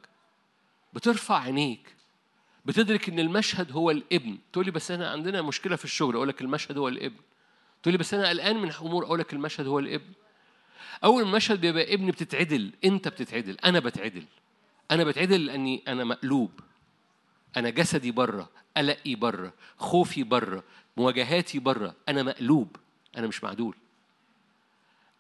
[0.93, 1.97] بترفع عينيك
[2.65, 4.39] بتدرك إن المشهد هو الإبن.
[4.53, 7.17] تقول لي بس انا عندنا مشكلة في الشغل أقول لك المشهد هو الإبن.
[7.83, 10.13] تقول لي بس أنا قلقان من امور أقول لك المشهد هو الإبن.
[11.05, 14.25] أول مشهد بيبقى ابن بتتعدل أنت بتتعدل أنا بتعدل.
[14.91, 16.51] أنا بتعدل لأني أنا مقلوب.
[17.57, 20.65] أنا جسدي بره قلقي بره خوفي بره
[20.97, 21.95] مواجهاتي بره.
[22.09, 22.77] أنا مقلوب
[23.17, 23.77] أنا مش معدول.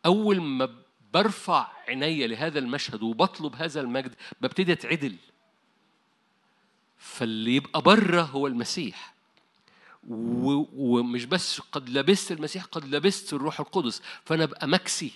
[0.06, 0.74] أول ما
[1.14, 5.16] برفع عيني لهذا المشهد وبطلب هذا المجد ببتدي أتعدل.
[6.98, 9.14] فاللي يبقى بره هو المسيح.
[10.08, 14.02] ومش بس قد لبست المسيح قد لبست الروح القدس.
[14.24, 15.12] فأنا أبقى مكسي.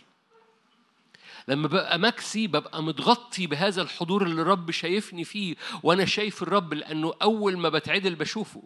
[1.49, 7.15] لما ببقى مكسي ببقى متغطي بهذا الحضور اللي الرب شايفني فيه وأنا شايف الرب لأنه
[7.23, 8.63] أول ما بتعدل بشوفه.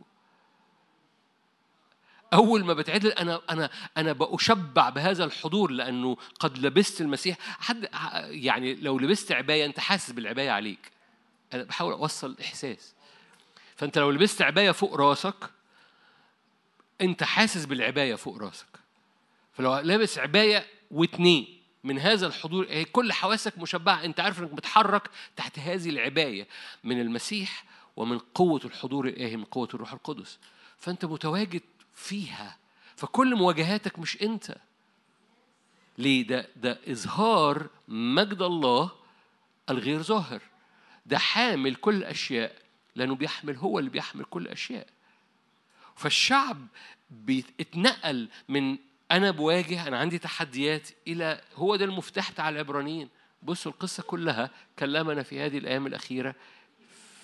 [2.32, 7.36] أول ما بتعدل أنا أنا أنا بأشبع بهذا الحضور لأنه قد لبست المسيح.
[7.40, 7.88] حد
[8.30, 10.92] يعني لو لبست عباية أنت حاسس بالعباية عليك.
[11.54, 12.94] أنا بحاول أوصل إحساس.
[13.76, 15.50] فأنت لو لبست عباية فوق راسك
[17.00, 18.66] أنت حاسس بالعباية فوق راسك.
[19.52, 25.58] فلو لابس عباية واتنين من هذا الحضور كل حواسك مشبعة أنت عارف إنك بتحرك تحت
[25.58, 26.48] هذه العباية
[26.84, 27.64] من المسيح
[27.96, 30.38] ومن قوة الحضور الإلهي من قوة الروح القدس.
[30.78, 31.62] فأنت متواجد
[31.94, 32.56] فيها
[32.96, 34.56] فكل مواجهاتك مش أنت.
[35.98, 38.90] ليه؟ ده ده إظهار مجد الله
[39.70, 40.42] الغير ظاهر.
[41.06, 42.56] ده حامل كل الاشياء
[42.94, 44.86] لأنه بيحمل هو اللي بيحمل كل الاشياء
[45.96, 46.66] فالشعب
[47.10, 48.78] بيتنقل من
[49.12, 53.08] أنا بواجه أنا عندي تحديات إلى هو ده المفتاح بتاع العبرانيين.
[53.42, 56.34] بصوا القصة كلها كلمنا في هذه الأيام الأخيرة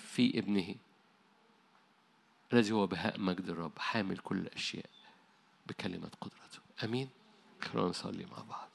[0.07, 0.75] في ابنه.
[2.53, 4.89] الذي هو بهاء مجد الرب حامل كل الأشياء
[5.67, 6.59] بكلمة قدرته.
[6.83, 7.09] أمين.
[7.61, 8.69] خلونا نصلي مع بعض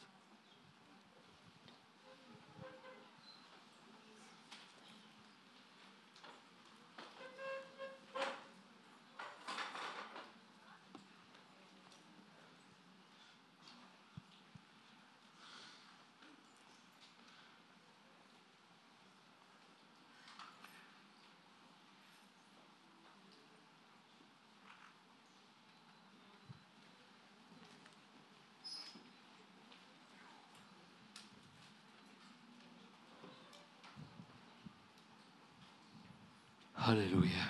[36.81, 37.47] هللويا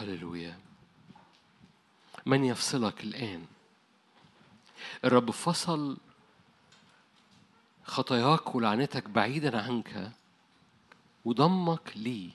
[0.00, 0.58] هللويا.
[2.26, 3.46] من يفصلك الآن؟
[5.04, 5.96] الرب فصل
[7.84, 10.12] خطاياك ولعنتك بعيدا عنك
[11.24, 12.30] وضمك لي.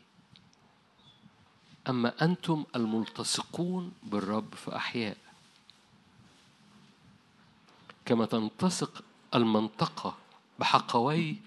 [1.90, 5.18] أما أنتم الملتصقون بالرب فأحياء.
[8.06, 9.04] كما تنتصق
[9.36, 10.18] المنطقة
[10.60, 11.38] بحقوي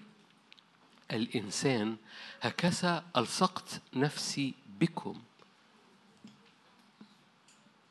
[1.11, 1.97] الإنسان
[2.41, 5.21] هكذا ألصقت نفسي بكم.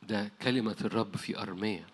[0.08, 1.86] ده كلمة الرب في أرمية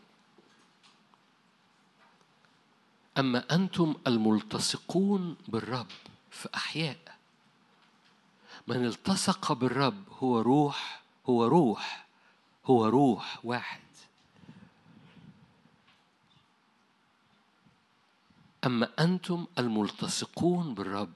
[3.19, 5.87] أما أنتم الملتصقون بالرب
[6.31, 6.99] فأحياء
[8.67, 12.07] من التصق بالرب هو روح هو روح
[12.67, 13.81] هو روح واحد.
[18.65, 21.13] أما أنتم الملتصقون بالرب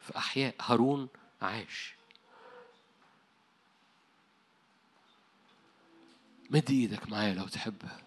[0.00, 1.08] فأحياء هارون
[1.42, 1.97] عاش.
[6.50, 7.98] مد إيدك معايا لو تحبها.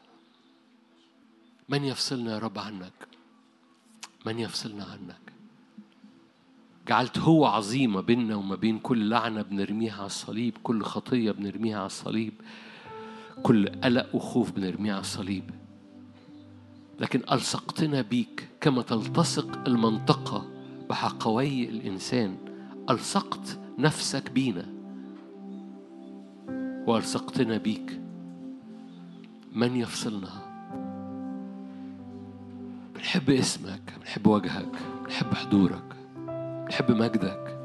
[1.70, 2.94] من يفصلنا يا رب عنك؟
[4.26, 5.34] من يفصلنا عنك؟
[6.88, 11.86] جعلت هو عظيمة بيننا وما بين كل لعنة بنرميها على الصليب كل خطية بنرميها على
[11.86, 12.34] الصليب
[13.44, 15.50] كل قلق وخوف بنرميها على الصليب.
[17.00, 20.52] لكن ألصقتنا بيك كما تلتصق المنطقة
[20.90, 22.38] بحقوي الإنسان.
[22.90, 24.66] ألصقت نفسك بينا
[26.88, 28.01] وألصقتنا بيك
[29.52, 30.30] من يفصلنا؟
[32.96, 34.72] بنحب اسمك بنحب وجهك
[35.06, 35.96] بنحب حضورك
[36.66, 37.58] بنحب مجدك.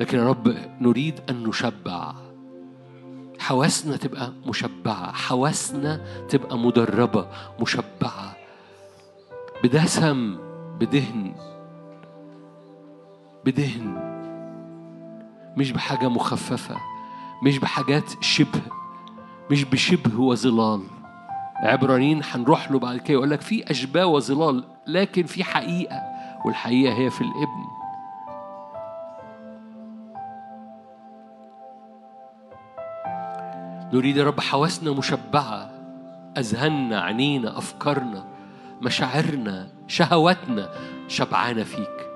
[0.00, 2.14] لكن يا رب نريد أن نشبع.
[3.38, 7.28] حواسنا تبقى مشبعة حواسنا تبقى مدربة
[7.60, 8.36] مشبعة.
[9.64, 10.38] بدسم
[10.78, 11.34] بدهن
[13.44, 14.10] بدهن
[15.56, 16.76] مش بحاجة مخففة
[17.42, 18.79] مش بحاجات شبه.
[19.50, 20.82] مش بشبه وظلال.
[21.56, 26.02] عبرانيين هنروح له بعد كده يقول لك في أشباه وظلال لكن في حقيقة
[26.44, 27.64] والحقيقة هي في الابن.
[33.92, 35.70] نريد يا رب حواسنا مشبعة
[36.38, 38.24] أذهاننا عينينا أفكارنا
[38.82, 40.68] مشاعرنا شهواتنا
[41.08, 42.09] شبعانة فيك.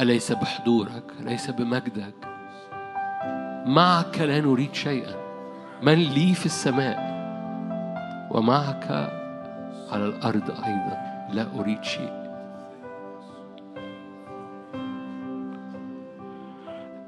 [0.00, 2.14] أليس بحضورك؟ ليس بمجدك؟
[3.66, 5.14] معك لا نريد شيئا.
[5.82, 6.98] من لي في السماء؟
[8.30, 8.90] ومعك
[9.92, 12.12] على الأرض أيضا لا أريد شيء.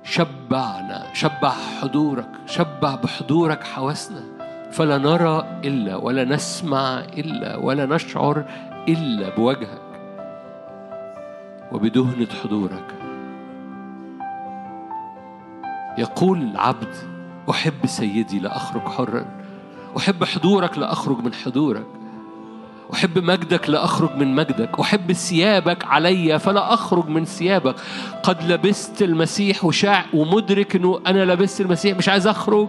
[0.03, 4.23] شبعنا شبع حضورك شبع بحضورك حواسنا.
[4.73, 8.45] فلا نرى إلا ولا نسمع إلا ولا نشعر
[8.89, 9.92] إلا بوجهك.
[11.73, 12.95] وبدهنة حضورك.
[15.99, 16.95] يقول العبد
[17.51, 19.27] أحب سيدي لأخرج حرا.
[19.97, 21.87] أحب حضورك لأخرج من حضورك.
[22.95, 24.81] أحب مجدك لأخرج من مجدك.
[24.81, 27.75] أحب ثيابك علي فلا أخرج من ثيابك.
[28.23, 32.69] قد لبست المسيح وشاع ومدرك أنه أنا لبست المسيح مش عايز أخرج.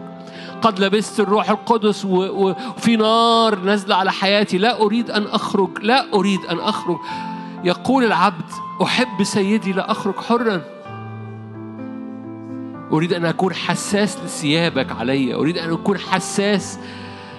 [0.61, 4.57] قد لبست الروح القدس وفي نار نازلة على حياتي.
[4.57, 6.97] لا أريد أن أخرج لا أريد أن أخرج.
[7.63, 8.51] يقول العبد
[8.83, 10.61] أحب سيدي لا أخرج حرا.
[12.91, 15.33] أريد أن أكون حساس لثيابك علي.
[15.33, 16.79] أريد أن أكون حساس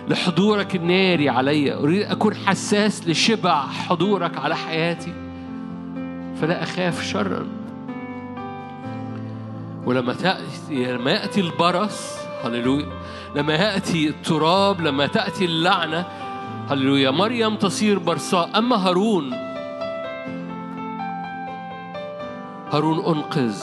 [0.09, 1.75] لحضورك الناري علي.
[1.75, 5.13] أريد أكون حساس لشبع حضورك على حياتي.
[6.41, 7.47] فلا أخاف شرا.
[9.87, 12.87] ولما تأتي لما يأتي البرص هللويا.
[13.37, 16.05] لما يأتي التراب لما تأتي اللعنة
[16.71, 17.11] هللويا.
[17.11, 18.59] مريم تصير برصاء.
[18.59, 19.54] أما هارون
[22.75, 23.63] هارون أنقذ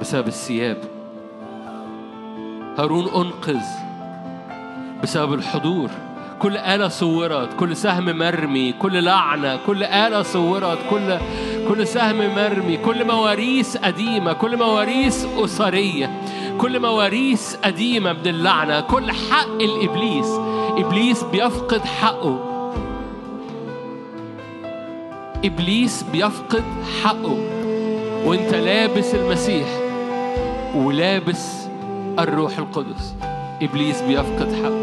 [0.00, 0.76] بسبب الثياب.
[2.78, 3.62] هارون أنقذ
[5.02, 5.90] بسبب الحضور.
[6.38, 11.18] كل آلة صورت كل سهم مرمي كل لعنة كل آلة صورت كل
[11.68, 16.22] كل سهم مرمي كل مواريث قديمة كل مواريث أسرية
[16.58, 20.28] كل مواريث قديمة من اللعنة كل حق الإبليس.
[20.76, 22.38] إبليس بيفقد حقه.
[25.44, 26.64] إبليس بيفقد
[27.02, 27.65] حقه.
[28.26, 29.68] وانت لابس المسيح
[30.74, 31.66] ولابس
[32.18, 33.14] الروح القدس.
[33.62, 34.75] إبليس بيفقد حقه.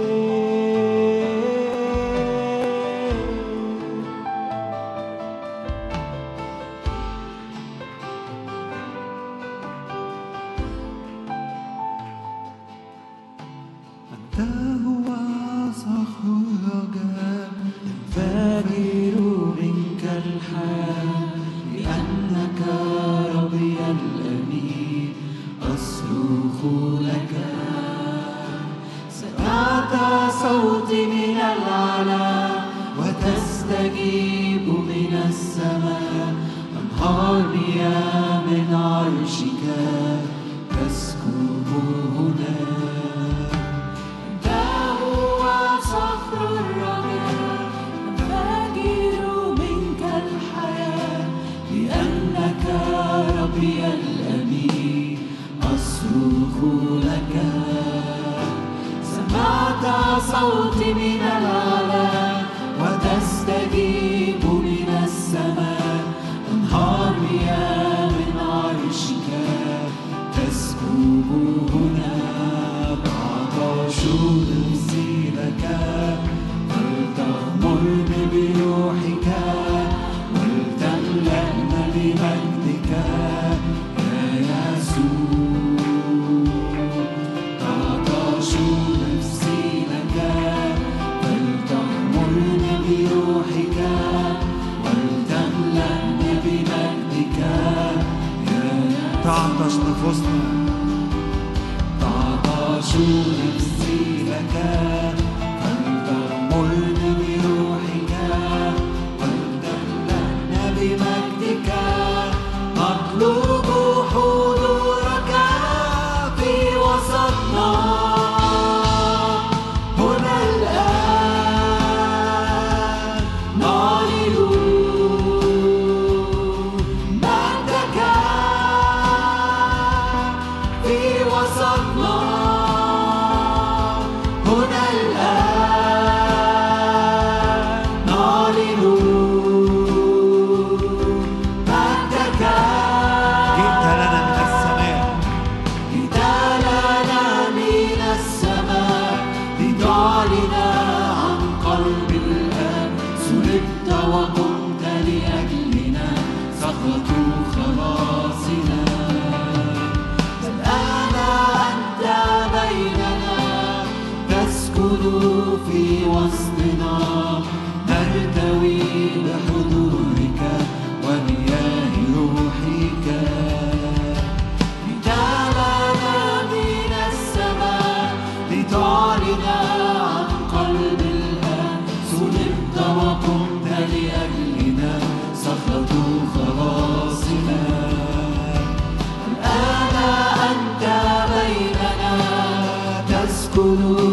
[193.53, 194.12] escuro.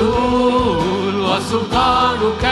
[0.00, 2.44] رسول وسلطانك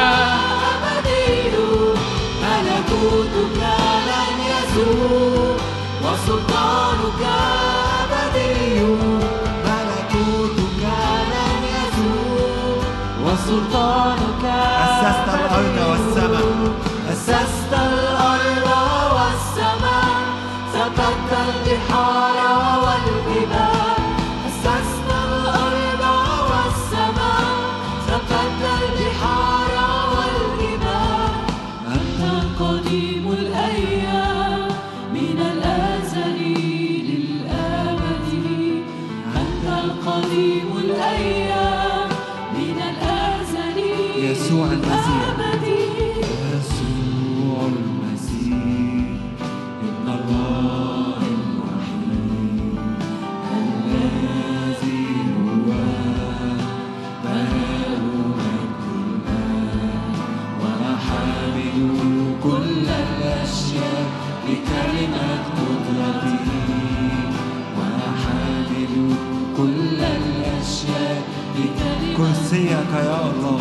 [72.88, 73.60] كرسيك يا الله.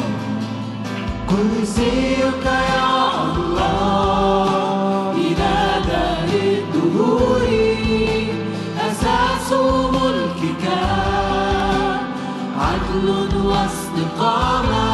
[1.30, 2.91] كرسيك يا
[3.36, 5.12] الله.
[5.16, 5.56] إلى
[5.88, 7.44] دار الدهور.
[8.88, 9.49] أساس
[9.98, 10.66] ملكك.
[12.60, 13.08] عدل
[13.45, 14.88] واستقامة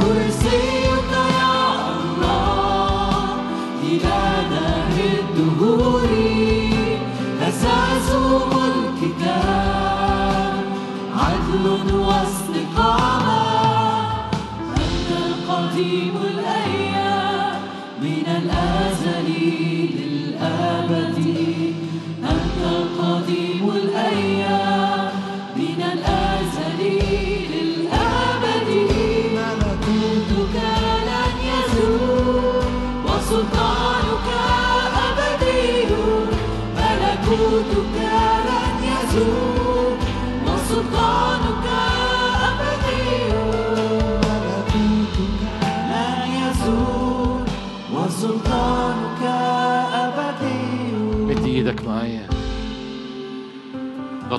[0.00, 1.56] كرسيك يا
[1.96, 3.24] الله.
[3.82, 4.20] إلى
[4.52, 6.10] دار الدهور.
[7.48, 8.08] أساس
[8.54, 9.22] ملكك.
[11.16, 12.49] عدل واستقامة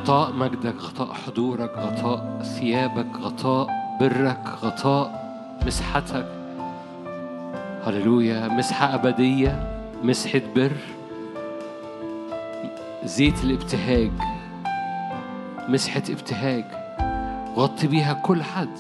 [0.02, 3.68] غطاء مجدك غطاء حضورك غطاء ثيابك غطاء
[4.00, 5.22] برك غطاء
[5.66, 6.26] مسحتك.
[7.84, 8.48] هللويا.
[8.48, 10.72] مسحة أبدية مسحة بر
[13.04, 14.12] زيت الابتهاج
[15.68, 16.66] مسحة ابتهاج.
[17.56, 18.78] غطي بيها كل حد.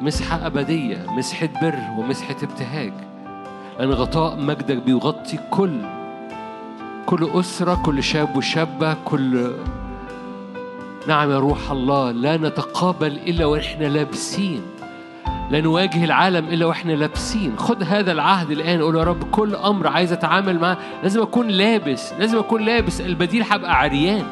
[0.00, 2.92] مسحة أبدية مسحة بر ومسحة ابتهاج.
[3.78, 5.97] لأن غطاء مجدك بيغطي كل
[7.08, 9.52] كل أسرة كل شاب وشابة كل
[11.06, 14.62] نعم يا روح الله لا نتقابل إلا وإحنا لابسين.
[15.50, 17.54] لا نواجه العالم إلا وإحنا لابسين.
[17.56, 22.12] خد هذا العهد الآن قول يا رب كل أمر عايز أتعامل معاه لازم أكون لابس
[22.18, 24.24] لازم أكون لابس البديل هبقى عريان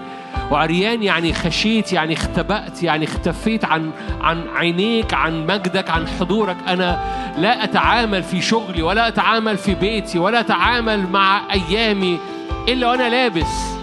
[0.50, 3.90] وعريان يعني خشيت يعني اختبأت يعني اختفيت عن
[4.20, 6.56] عن عينيك عن مجدك عن حضورك.
[6.68, 7.00] أنا
[7.38, 12.18] لا أتعامل في شغلي ولا أتعامل في بيتي ولا أتعامل مع أيامي.
[12.68, 13.76] إلا وأنا لابس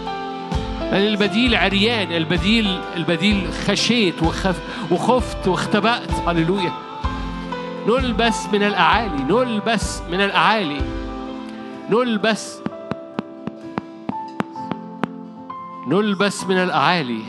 [0.91, 4.60] لأن البديل عريان البديل البديل خشيت وخف
[4.91, 6.11] وخفت واختبأت.
[6.27, 6.72] هللويا.
[7.88, 10.81] نلبس من الأعالي نلبس من الأعالي.
[11.89, 12.60] نلبس
[15.88, 17.22] نلبس من الأعالي.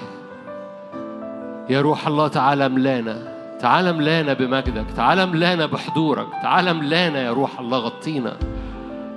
[1.70, 4.86] يا روح الله تعالى ملانا تعالى ملانا بمجدك.
[4.97, 6.26] تعالى ملانا بحضورك.
[6.43, 8.36] تعالى ملانا يا روح الله غطينا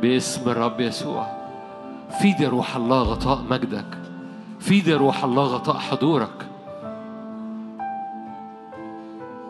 [0.01, 1.36] باسم الرب يسوع.
[2.09, 3.97] فيد يا روح الله غطاء مجدك.
[4.59, 6.47] فيد يا روح الله غطاء حضورك.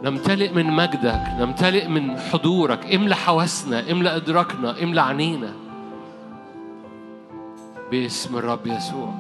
[0.03, 2.95] نمتلئ من مجدك نمتلئ من حضورك.
[2.95, 5.51] املى حواسنا املى إدراكنا املى عينينا
[7.91, 9.13] باسم الرب يسوع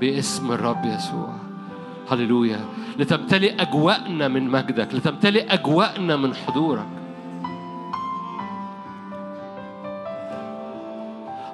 [0.00, 1.32] باسم الرب يسوع.
[2.10, 2.60] هللويا.
[2.98, 6.86] لتمتلئ أجواءنا من مجدك لتمتلئ أجواءنا من حضورك.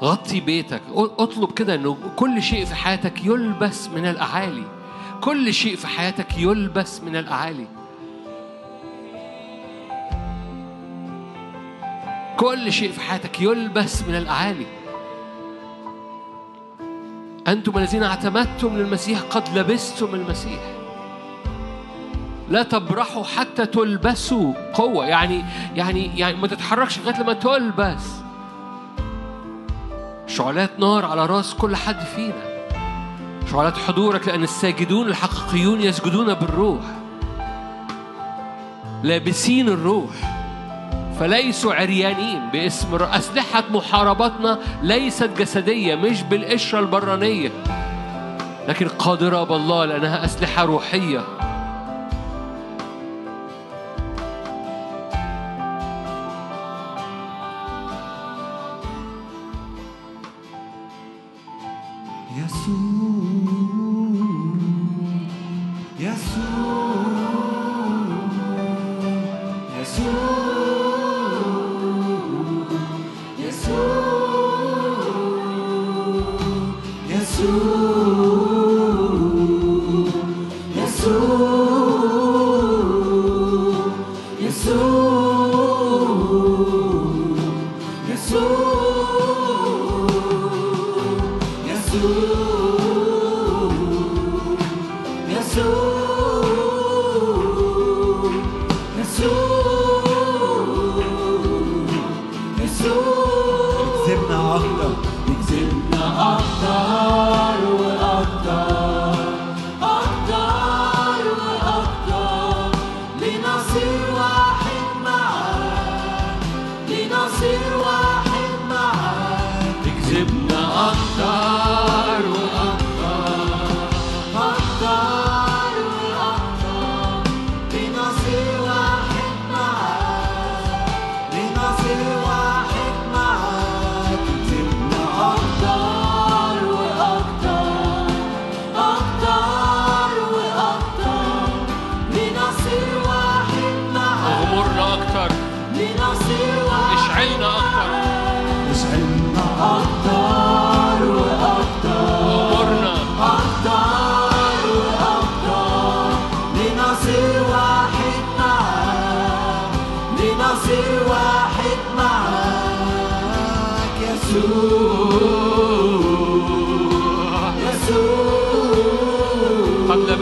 [0.03, 0.83] غطي بيتك.
[0.95, 4.65] اطلب كده إنه كل شيء في حياتك يلبس من الأعالي.
[5.21, 7.67] كل شيء في حياتك يلبس من الأعالي.
[12.37, 14.67] كل شيء في حياتك يلبس من الأعالي.
[17.49, 20.61] أنتم الذين اعتمدتم للمسيح قد لبستم المسيح.
[22.49, 25.07] لا تبرحوا حتى تلبسوا قوة.
[25.07, 25.45] يعني
[25.77, 28.22] يعني يعني ما تتحركش لغاية لما تلبس.
[30.37, 32.67] شعلات نار على راس كل حد فينا.
[33.51, 36.81] شعلات حضورك لأن الساجدون الحقيقيون يسجدون بالروح.
[39.03, 40.11] لابسين الروح.
[41.21, 47.51] فليسوا عريانين باسم أسلحة محاربتنا ليست جسدية مش بالقشرة البرانية.
[48.69, 51.42] لكن قادرة بالله لأنها أسلحة روحية.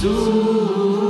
[0.03, 1.00] يسوع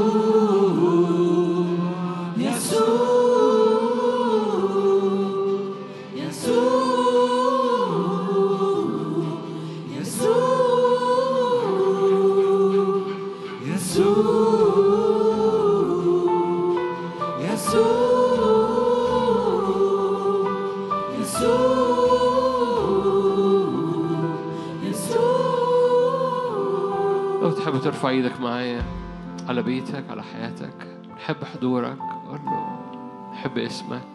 [28.12, 28.82] إيدك معايا
[29.50, 30.74] على بيتك على حياتك.
[31.16, 31.98] نحب حضورك
[32.30, 32.80] قول له
[33.34, 34.12] نحب اسمك.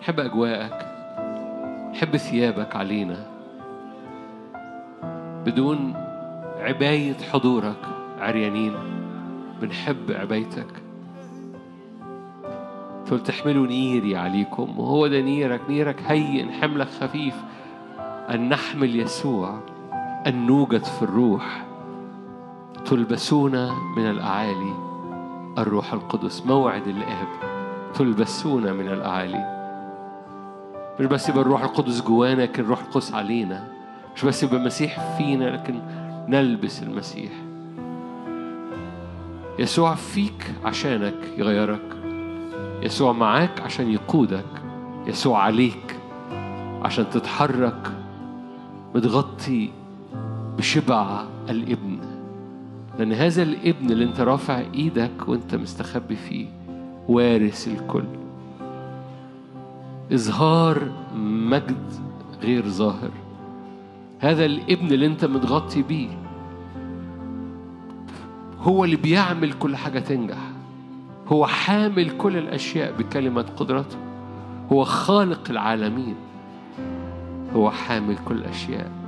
[0.00, 0.86] نحب أجواءك.
[1.92, 3.26] نحب ثيابك علينا.
[5.46, 5.94] بدون
[6.58, 7.86] عباية حضورك
[8.20, 8.72] عريانين
[9.60, 10.82] بنحب عبايتك.
[13.06, 17.34] تقول تحملوا نيري عليكم وهو ده نيرك؟ نيرك هين حملك خفيف.
[18.30, 19.60] أن نحمل يسوع
[20.26, 21.71] أن نوجد في الروح.
[22.86, 23.52] تلبسون
[23.96, 24.74] من الأعالي.
[25.58, 27.28] الروح القدس موعد الآب
[27.94, 29.62] تلبسون من الأعالي.
[31.00, 33.68] مش بس يبقى الروح القدس جوانا لكن الروح القدس علينا.
[34.16, 35.74] مش بس يبقى المسيح فينا لكن
[36.28, 37.32] نلبس المسيح.
[39.58, 41.96] يسوع فيك عشانك يغيرك.
[42.82, 44.62] يسوع معاك عشان يقودك.
[45.06, 45.96] يسوع عليك
[46.82, 47.92] عشان تتحرك
[48.94, 49.70] متغطي
[50.58, 51.98] بشبع الابن.
[53.02, 56.46] لأن هذا الابن اللي أنت رافع إيدك وأنت مستخبي فيه
[57.08, 58.04] وارث الكل.
[60.12, 61.92] إظهار مجد
[62.42, 63.10] غير ظاهر.
[64.18, 66.08] هذا الابن اللي أنت متغطي بيه
[68.60, 70.50] هو اللي بيعمل كل حاجة تنجح.
[71.28, 73.96] هو حامل كل الأشياء بكلمة قدرته.
[74.72, 76.14] هو خالق العالمين.
[77.54, 79.01] هو حامل كل الأشياء.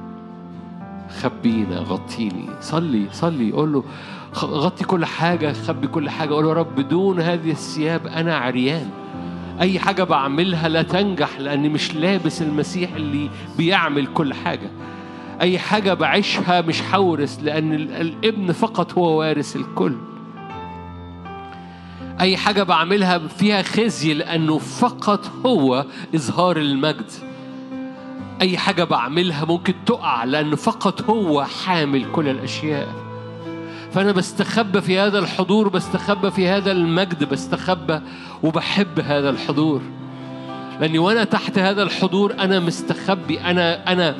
[1.22, 2.46] خبينا غطيني.
[2.60, 3.52] صلي صلي.
[3.52, 3.84] قول له
[4.44, 6.34] غطي كل حاجة خبي كل حاجة.
[6.34, 8.90] قول له رب بدون هذه الثياب أنا عريان.
[9.60, 14.70] أي حاجة بعملها لا تنجح لأني مش لابس المسيح اللي بيعمل كل حاجة.
[15.40, 19.94] أي حاجة بعيشها مش هورث لأن ال- الابن فقط هو وارث الكل.
[22.20, 25.84] أي حاجة بعملها فيها خزي لأنه فقط هو
[26.14, 27.10] إظهار المجد.
[28.42, 32.88] أي حاجة بعملها ممكن تقع لأنه فقط هو حامل كل الأشياء.
[33.92, 38.00] فأنا بستخبى في هذا الحضور بستخبى في هذا المجد بستخبى
[38.42, 39.82] وبحب هذا الحضور.
[40.80, 44.16] لأني وأنا تحت هذا الحضور أنا مستخبي أنا أنا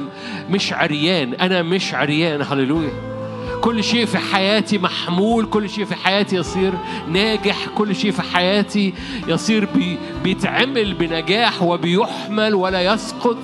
[0.50, 3.14] مش عريان أنا مش عريان هللويا.
[3.60, 6.72] كل شيء في حياتي محمول كل شيء في حياتي يصير
[7.08, 8.94] ناجح كل شيء في حياتي
[9.28, 13.38] يصير بي بيتعمل بنجاح وبيحمل ولا يسقط.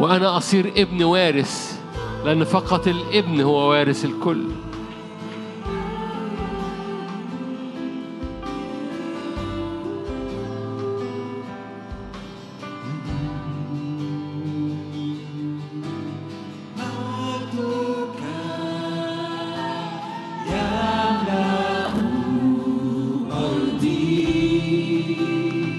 [0.00, 1.80] وأنا أصير ابن وارث
[2.24, 4.44] لأن فقط الابن هو وارث الكل.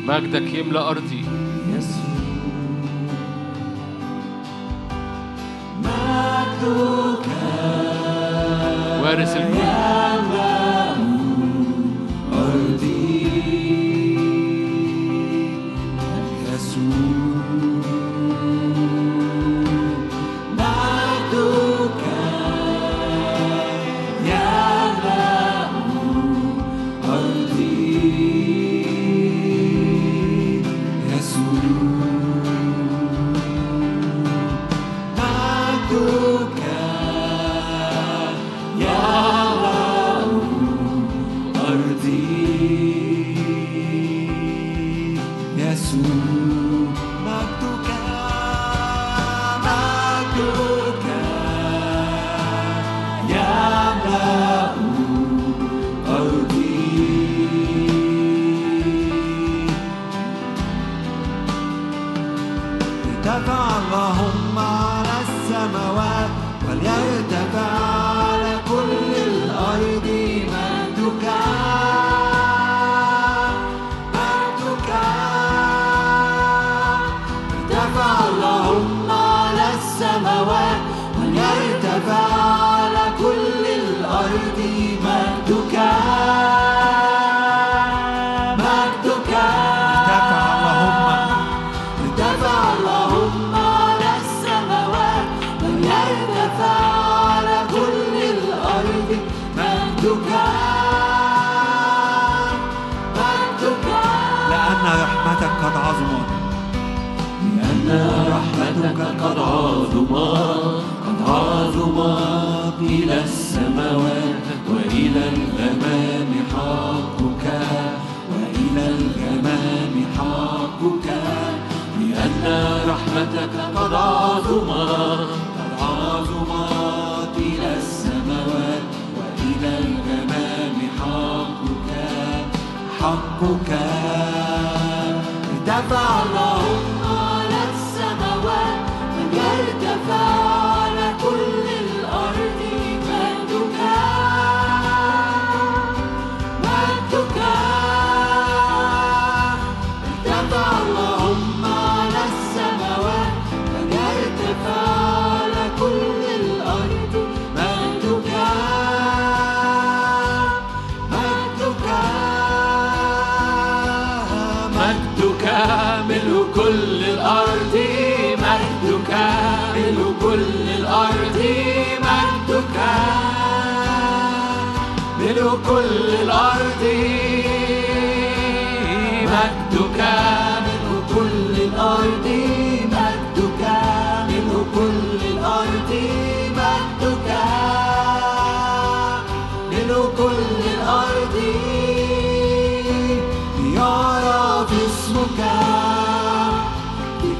[0.07, 1.14] مجدك يملأ أرضي.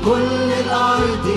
[0.06, 1.27] كل الأرض.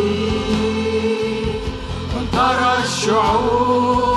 [2.17, 4.08] وترى الشعوب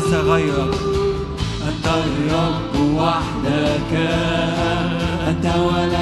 [0.00, 0.74] وليس غيرك.
[1.68, 3.92] أنت الرب وحدك.
[5.28, 5.99] أنت وليس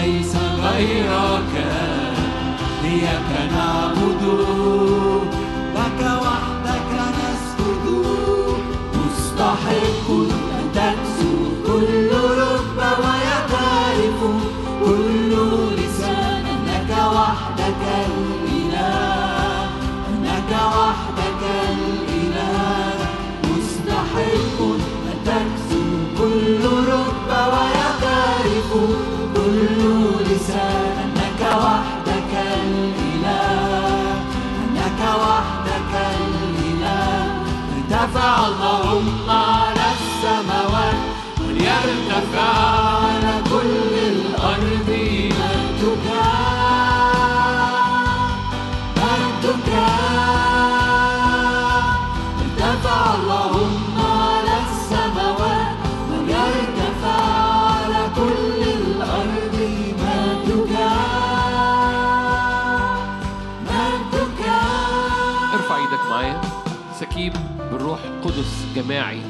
[68.82, 69.20] جماعي.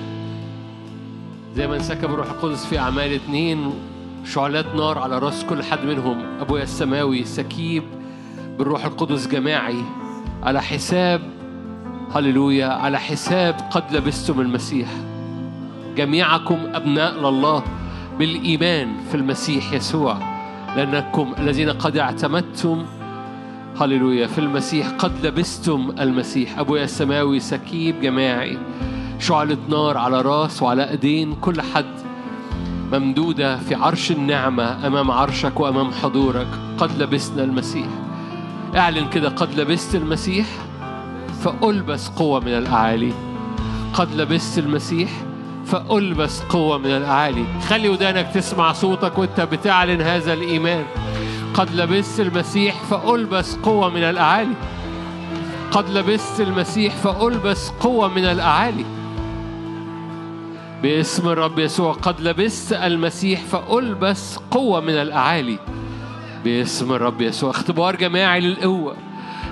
[1.55, 3.75] زي ما انسكب الروح القدس في أعمال اتنين
[4.25, 6.41] شعلات نار على رأس كل حد منهم.
[6.41, 7.83] أبويا السماوي سكيب
[8.59, 9.83] بالروح القدس جماعي.
[10.43, 11.21] على حساب
[12.15, 14.89] هللويا على حساب قد لبستم المسيح.
[15.97, 17.63] جميعكم أبناء لله
[18.19, 20.19] بالإيمان في المسيح يسوع.
[20.77, 22.87] لأنكم الذين قد اعتمدتم
[23.81, 26.59] هللويا في المسيح قد لبستم المسيح.
[26.59, 28.59] أبويا السماوي سكيب جماعي.
[29.19, 31.95] شعلة نار على راس وعلى أيدين كل حد.
[32.93, 36.47] ممدودة في عرش النعمة أمام عرشك وأمام حضورك
[36.79, 37.87] قد لبسنا المسيح.
[38.77, 40.47] اعلن كده قد لبست المسيح؟
[41.45, 43.13] فألبس قوة من الأعالي.
[43.95, 45.11] قد لبست المسيح؟
[45.67, 47.45] فألبس قوة من الأعالي.
[47.69, 50.85] خلي ودانك تسمع صوتك وانت بتعلن هذا الإيمان.
[51.55, 54.55] قد لبست المسيح فألبس قوة من الأعالي.
[55.71, 58.85] قد لبست المسيح فألبس قوة من الأعالي.
[60.83, 61.93] باسم الرب يسوع.
[61.93, 65.59] قد لبست المسيح فألبس قوة من الأعالي.
[66.45, 67.51] باسم الرب يسوع.
[67.51, 68.97] اختبار جماعي للقوة.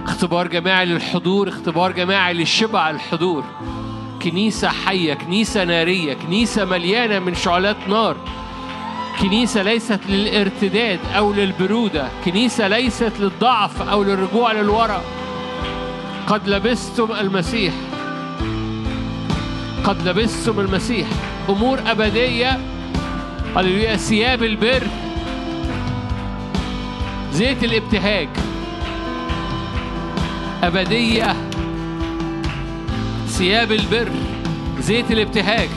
[0.05, 1.49] اختبار جماعي للحضور.
[1.49, 3.45] اختبار جماعي للشبع الحضور.
[4.23, 8.17] كنيسة حية كنيسة نارية كنيسة مليانة من شعلات نار.
[9.21, 12.09] كنيسة ليست للارتداد أو للبرودة.
[12.25, 15.05] كنيسة ليست للضعف أو للرجوع للوراء
[16.27, 17.75] قد لبستم المسيح.
[19.87, 21.09] قد لبستم المسيح.
[21.49, 22.61] أمور أبدية.
[23.57, 23.97] هللويا.
[23.97, 24.83] ثياب البر.
[27.33, 28.29] زيت الابتهاج.
[30.63, 31.37] أبدية.
[33.27, 34.11] ثياب البر.
[34.81, 35.69] زيت الابتهاج.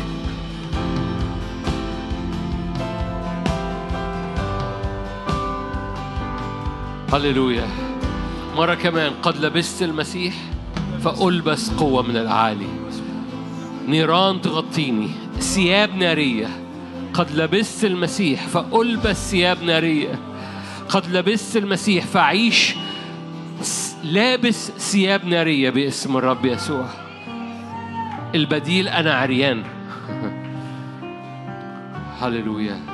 [7.14, 7.68] هللويا.
[8.58, 10.34] مرة كمان قد لبست المسيح
[11.04, 12.89] فألبس قوة من الأعالي
[13.88, 15.10] نيران تغطيني.
[15.40, 16.48] ثياب نارية.
[17.14, 20.20] قد لبست المسيح فألبس ثياب نارية.
[20.90, 22.76] قد لبست المسيح فأعيش
[24.04, 26.86] لابس ثياب نارية باسم الرب يسوع.
[28.36, 29.64] البديل أنا عريان.
[32.22, 32.89] هللويا.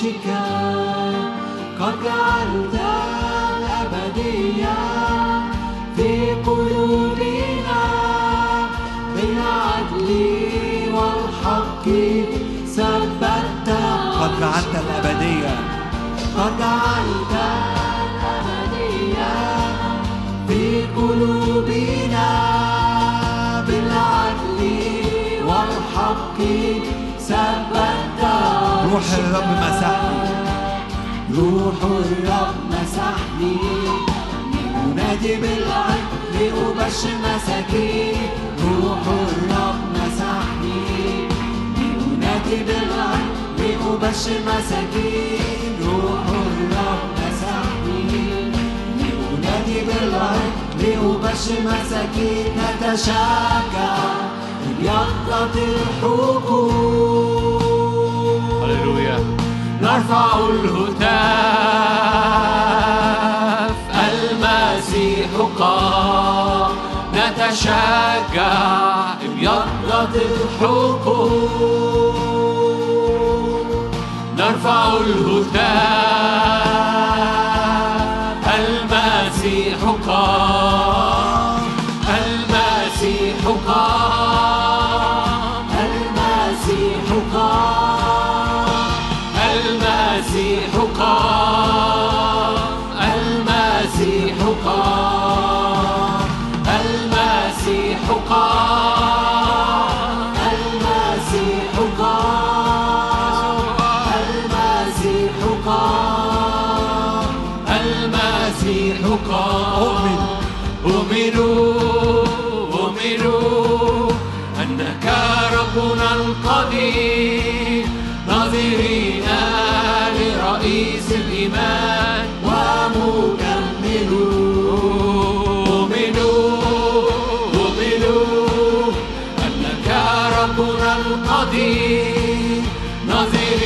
[0.00, 0.26] عرشك
[1.80, 2.80] قد جعلت
[3.58, 4.78] الأبدية
[5.96, 7.82] في قلوبنا
[9.14, 10.08] بالعدل
[10.94, 11.84] والحق
[12.76, 13.68] ثبت
[14.20, 15.56] قد جعلت الأبدية
[16.36, 17.59] قد جعلت
[28.90, 30.30] روح الرب مسحني.
[31.36, 33.56] روح الرب مسحني.
[34.86, 36.04] ينادي بالعدل
[36.34, 38.28] لأبشر مساكين.
[38.62, 40.80] روح الرب مسحني.
[41.78, 45.72] ينادي بالعدل لأبشر مساكين.
[45.86, 48.00] روح الرب مسحني.
[49.00, 52.52] ينادي بالعدل لأبشر مساكين.
[52.58, 53.96] نتشجع
[54.80, 57.49] بيقظة الحقوق.
[59.82, 61.10] نرفع الهتاف.
[64.12, 65.28] المسيح
[65.58, 66.72] قام.
[67.14, 68.52] نتشجع
[69.24, 71.70] ابيضت الحقوق
[74.38, 76.59] نرفع الهتاف.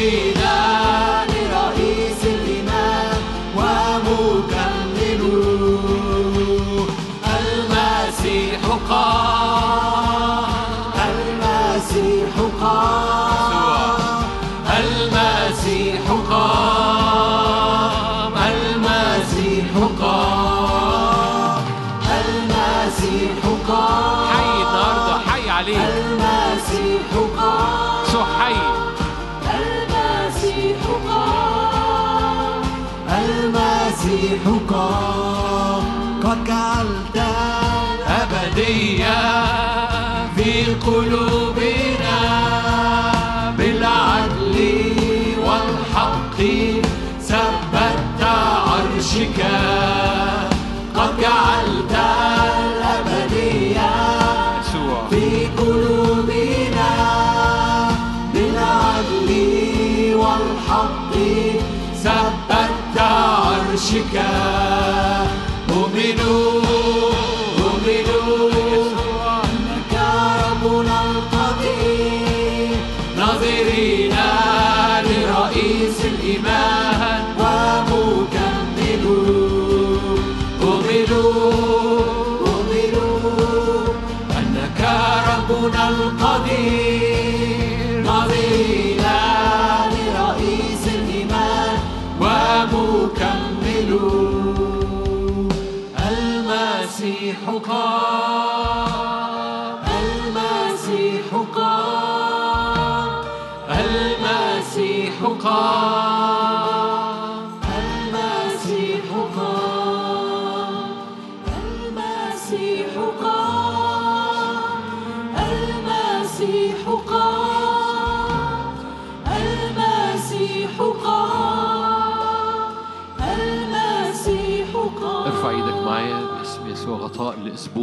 [0.05, 0.44] Yeah.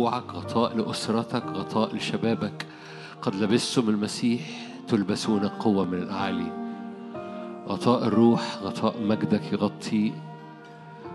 [0.01, 2.65] لاسبوعك غطاء لأسرتك غطاء لشبابك.
[3.21, 4.41] قد لبستم المسيح
[4.87, 6.51] تلبسون قوه من الأعالي.
[7.67, 10.13] غطاء الروح غطاء مجدك يغطي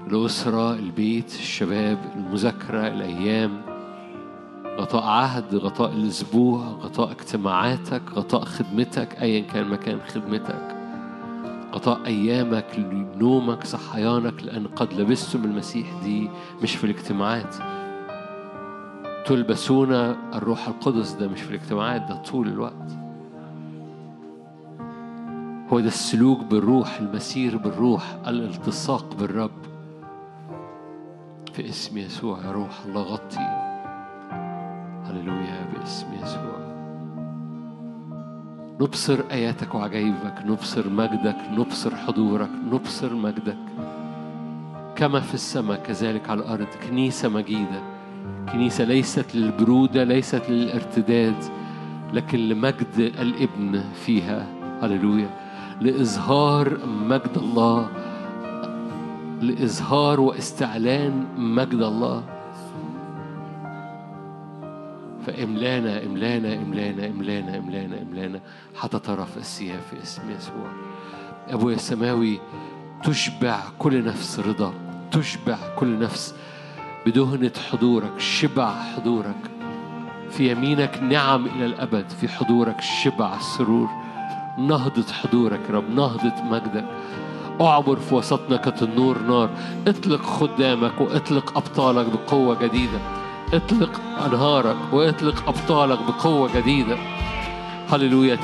[0.07, 3.63] الأسرة البيت الشباب المذاكرة الأيام.
[4.79, 10.77] غطاء عهد غطاء الأسبوع غطاء اجتماعاتك غطاء خدمتك أيا كان مكان خدمتك.
[11.75, 12.67] غطاء أيامك
[13.17, 16.31] نومك صحيانك لأن قد لبستم المسيح دي
[16.63, 17.57] مش في الاجتماعات.
[19.27, 19.93] تلبسون
[20.35, 21.13] الروح القدس.
[21.13, 22.99] ده مش في الاجتماعات ده طول الوقت.
[25.73, 29.51] هو ده السلوك بالروح المسير بالروح الالتصاق بالرب.
[31.53, 33.67] في اسم يسوع يا روح الله غطي.
[35.07, 36.57] هللويا باسم يسوع.
[38.81, 43.59] نبصر آياتك وعجائبك نبصر مجدك نبصر حضورك نبصر مجدك.
[44.97, 46.69] كما في السماء كذلك على الأرض.
[46.89, 47.96] كنيسة مجيدة.
[48.53, 51.45] كنيسة ليست للبرودة ليست للارتداد
[52.13, 54.47] لكن لمجد الابن فيها.
[54.83, 55.31] هللويا.
[55.81, 57.89] لإظهار مجد الله
[59.43, 62.23] لإظهار واستعلان مجد الله.
[65.27, 68.41] فإملانا إملانا إملانا إملانا إملانا إملانا.
[68.75, 70.69] حتى طرف الثياب في اسم يسوع.
[71.49, 72.39] أبويا السماوي
[73.05, 74.73] تشبع كل نفس رضا
[75.13, 76.35] تشبع كل نفس
[77.07, 79.51] بدهنة حضورك شبع حضورك.
[80.31, 83.89] في يمينك نعم إلى الأبد في حضورك شبع سرور.
[84.59, 86.85] نهضة حضورك يا رب نهضة مجدك.
[87.61, 89.51] أعبر في وسطنا كتنور نار.
[89.87, 92.99] اطلق خدامك واطلق أبطالك بقوة جديدة.
[93.55, 96.97] اطلق أنهارك واطلق أبطالك بقوة جديدة.
[97.93, 98.39] هللويا.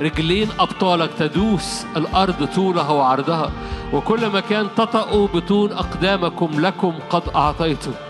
[0.00, 3.52] رجلين أبطالك تدوس الأرض طولها وعرضها.
[3.92, 8.07] وكل مكان تطأوا بطون أقدامكم لكم قد أعطيته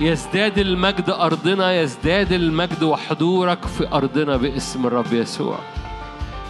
[0.00, 5.58] يزداد المجد أرضنا يزداد المجد وحضورك في أرضنا باسم الرب يسوع.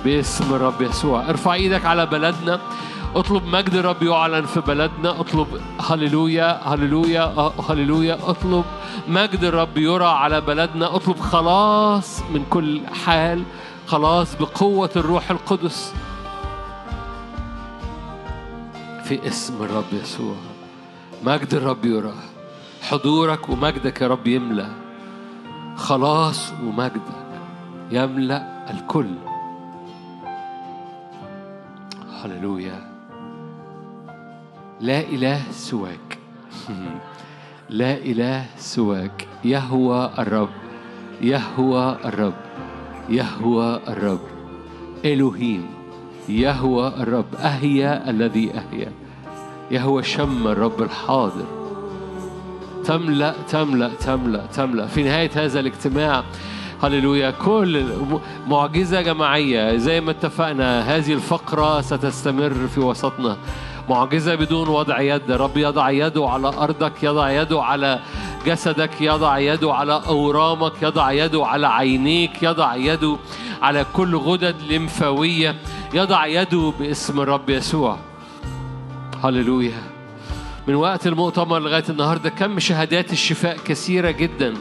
[0.05, 1.31] باسم الرب يسوع.
[1.31, 2.61] ارفع إيدك على بلدنا.
[3.15, 5.21] اطلب مجد الرب يعلن في بلدنا.
[5.21, 5.47] اطلب
[5.81, 8.19] هللويا هللويا هللويا.
[8.31, 8.65] اطلب
[9.09, 10.97] مجد الرب يرى على بلدنا.
[10.97, 13.43] اطلب خلاص من كل حال
[13.87, 15.95] خلاص بقوة الروح القدس
[19.05, 20.35] في اسم الرب يسوع.
[21.25, 22.30] مجد الرب يرى.
[22.83, 24.69] حضورك ومجدك يا رب يملأ.
[25.77, 27.21] خلاص ومجدك
[27.91, 29.15] يملأ الكل.
[32.25, 32.91] هللويا.
[34.81, 36.19] لا إله سواك.
[37.81, 39.29] لا إله سواك.
[39.45, 40.55] يهوى الرب.
[41.21, 42.41] يهوى الرب.
[43.09, 44.21] يهوى الرب.
[45.05, 45.67] إلهيم.
[46.29, 47.35] يهوى الرب.
[47.35, 48.93] أهيا الذي أهيا.
[49.71, 51.60] يهوى شم الرب الحاضر.
[52.85, 54.87] تملأ تملأ تملأ تملأ.
[54.87, 56.25] في نهاية هذا الاجتماع
[56.83, 57.31] هللويا.
[57.31, 57.85] كل
[58.49, 59.77] معجزة جماعية.
[59.77, 63.37] زي ما اتفقنا هذه الفقرة ستستمر في وسطنا.
[63.89, 65.31] معجزة بدون وضع يد.
[65.31, 68.01] رب يضع يده على أرضك يضع يده على
[68.47, 73.17] جسدك يضع يده على أورامك يضع يده على عينيك يضع يده
[73.63, 75.57] على كل غدد لمفاوية
[75.95, 77.97] يضع يده باسم الرب يسوع.
[79.25, 80.00] هللويا.
[80.71, 84.55] من وقت المؤتمر لغاية النهاردة كم شهادات الشفاء كثيرة جدا.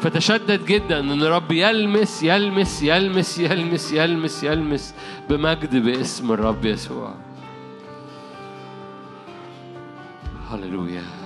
[0.00, 4.94] فتشدد جدا إن الرب يلمس يلمس يلمس يلمس يلمس يلمس
[5.30, 7.14] بمجد باسم الرب يسوع.
[10.50, 11.21] هللويا.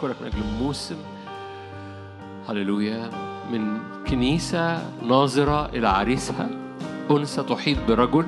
[0.00, 0.96] سكيب أشكرك من أجل موسم.
[2.48, 3.10] هللويا.
[3.52, 3.78] من
[4.08, 6.48] كنيسة ناظرة إلى عريسها.
[7.10, 8.26] أنثى تحيط برجل.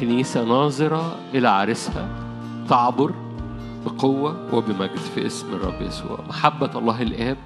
[0.00, 2.08] كنيسة ناظرة إلى عريسها.
[2.68, 3.14] تعبر
[3.86, 6.18] بقوة وبمجد في اسم الرب يسوع.
[6.28, 7.36] محبة الله الآب.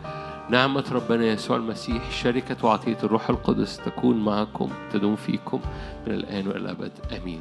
[0.51, 2.11] نعمة ربنا يسوع المسيح.
[2.11, 5.61] شركة وعطية الروح القدس تكون معكم تدوم فيكم
[6.07, 6.93] من الآن وإلى الأبد.
[7.17, 7.41] آمين.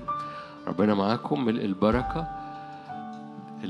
[0.68, 2.39] ربنا معاكم ملء البركة.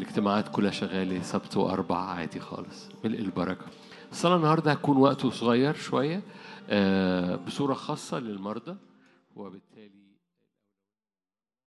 [0.09, 3.65] الاجتماعات كلها شغالة سبت وأربع عادي خالص ملء البركة.
[4.11, 6.21] الصلاة النهاردة هتكون وقته صغير شوية
[6.69, 8.75] آه، بصورة خاصة للمرضى
[9.35, 9.98] وبالتالي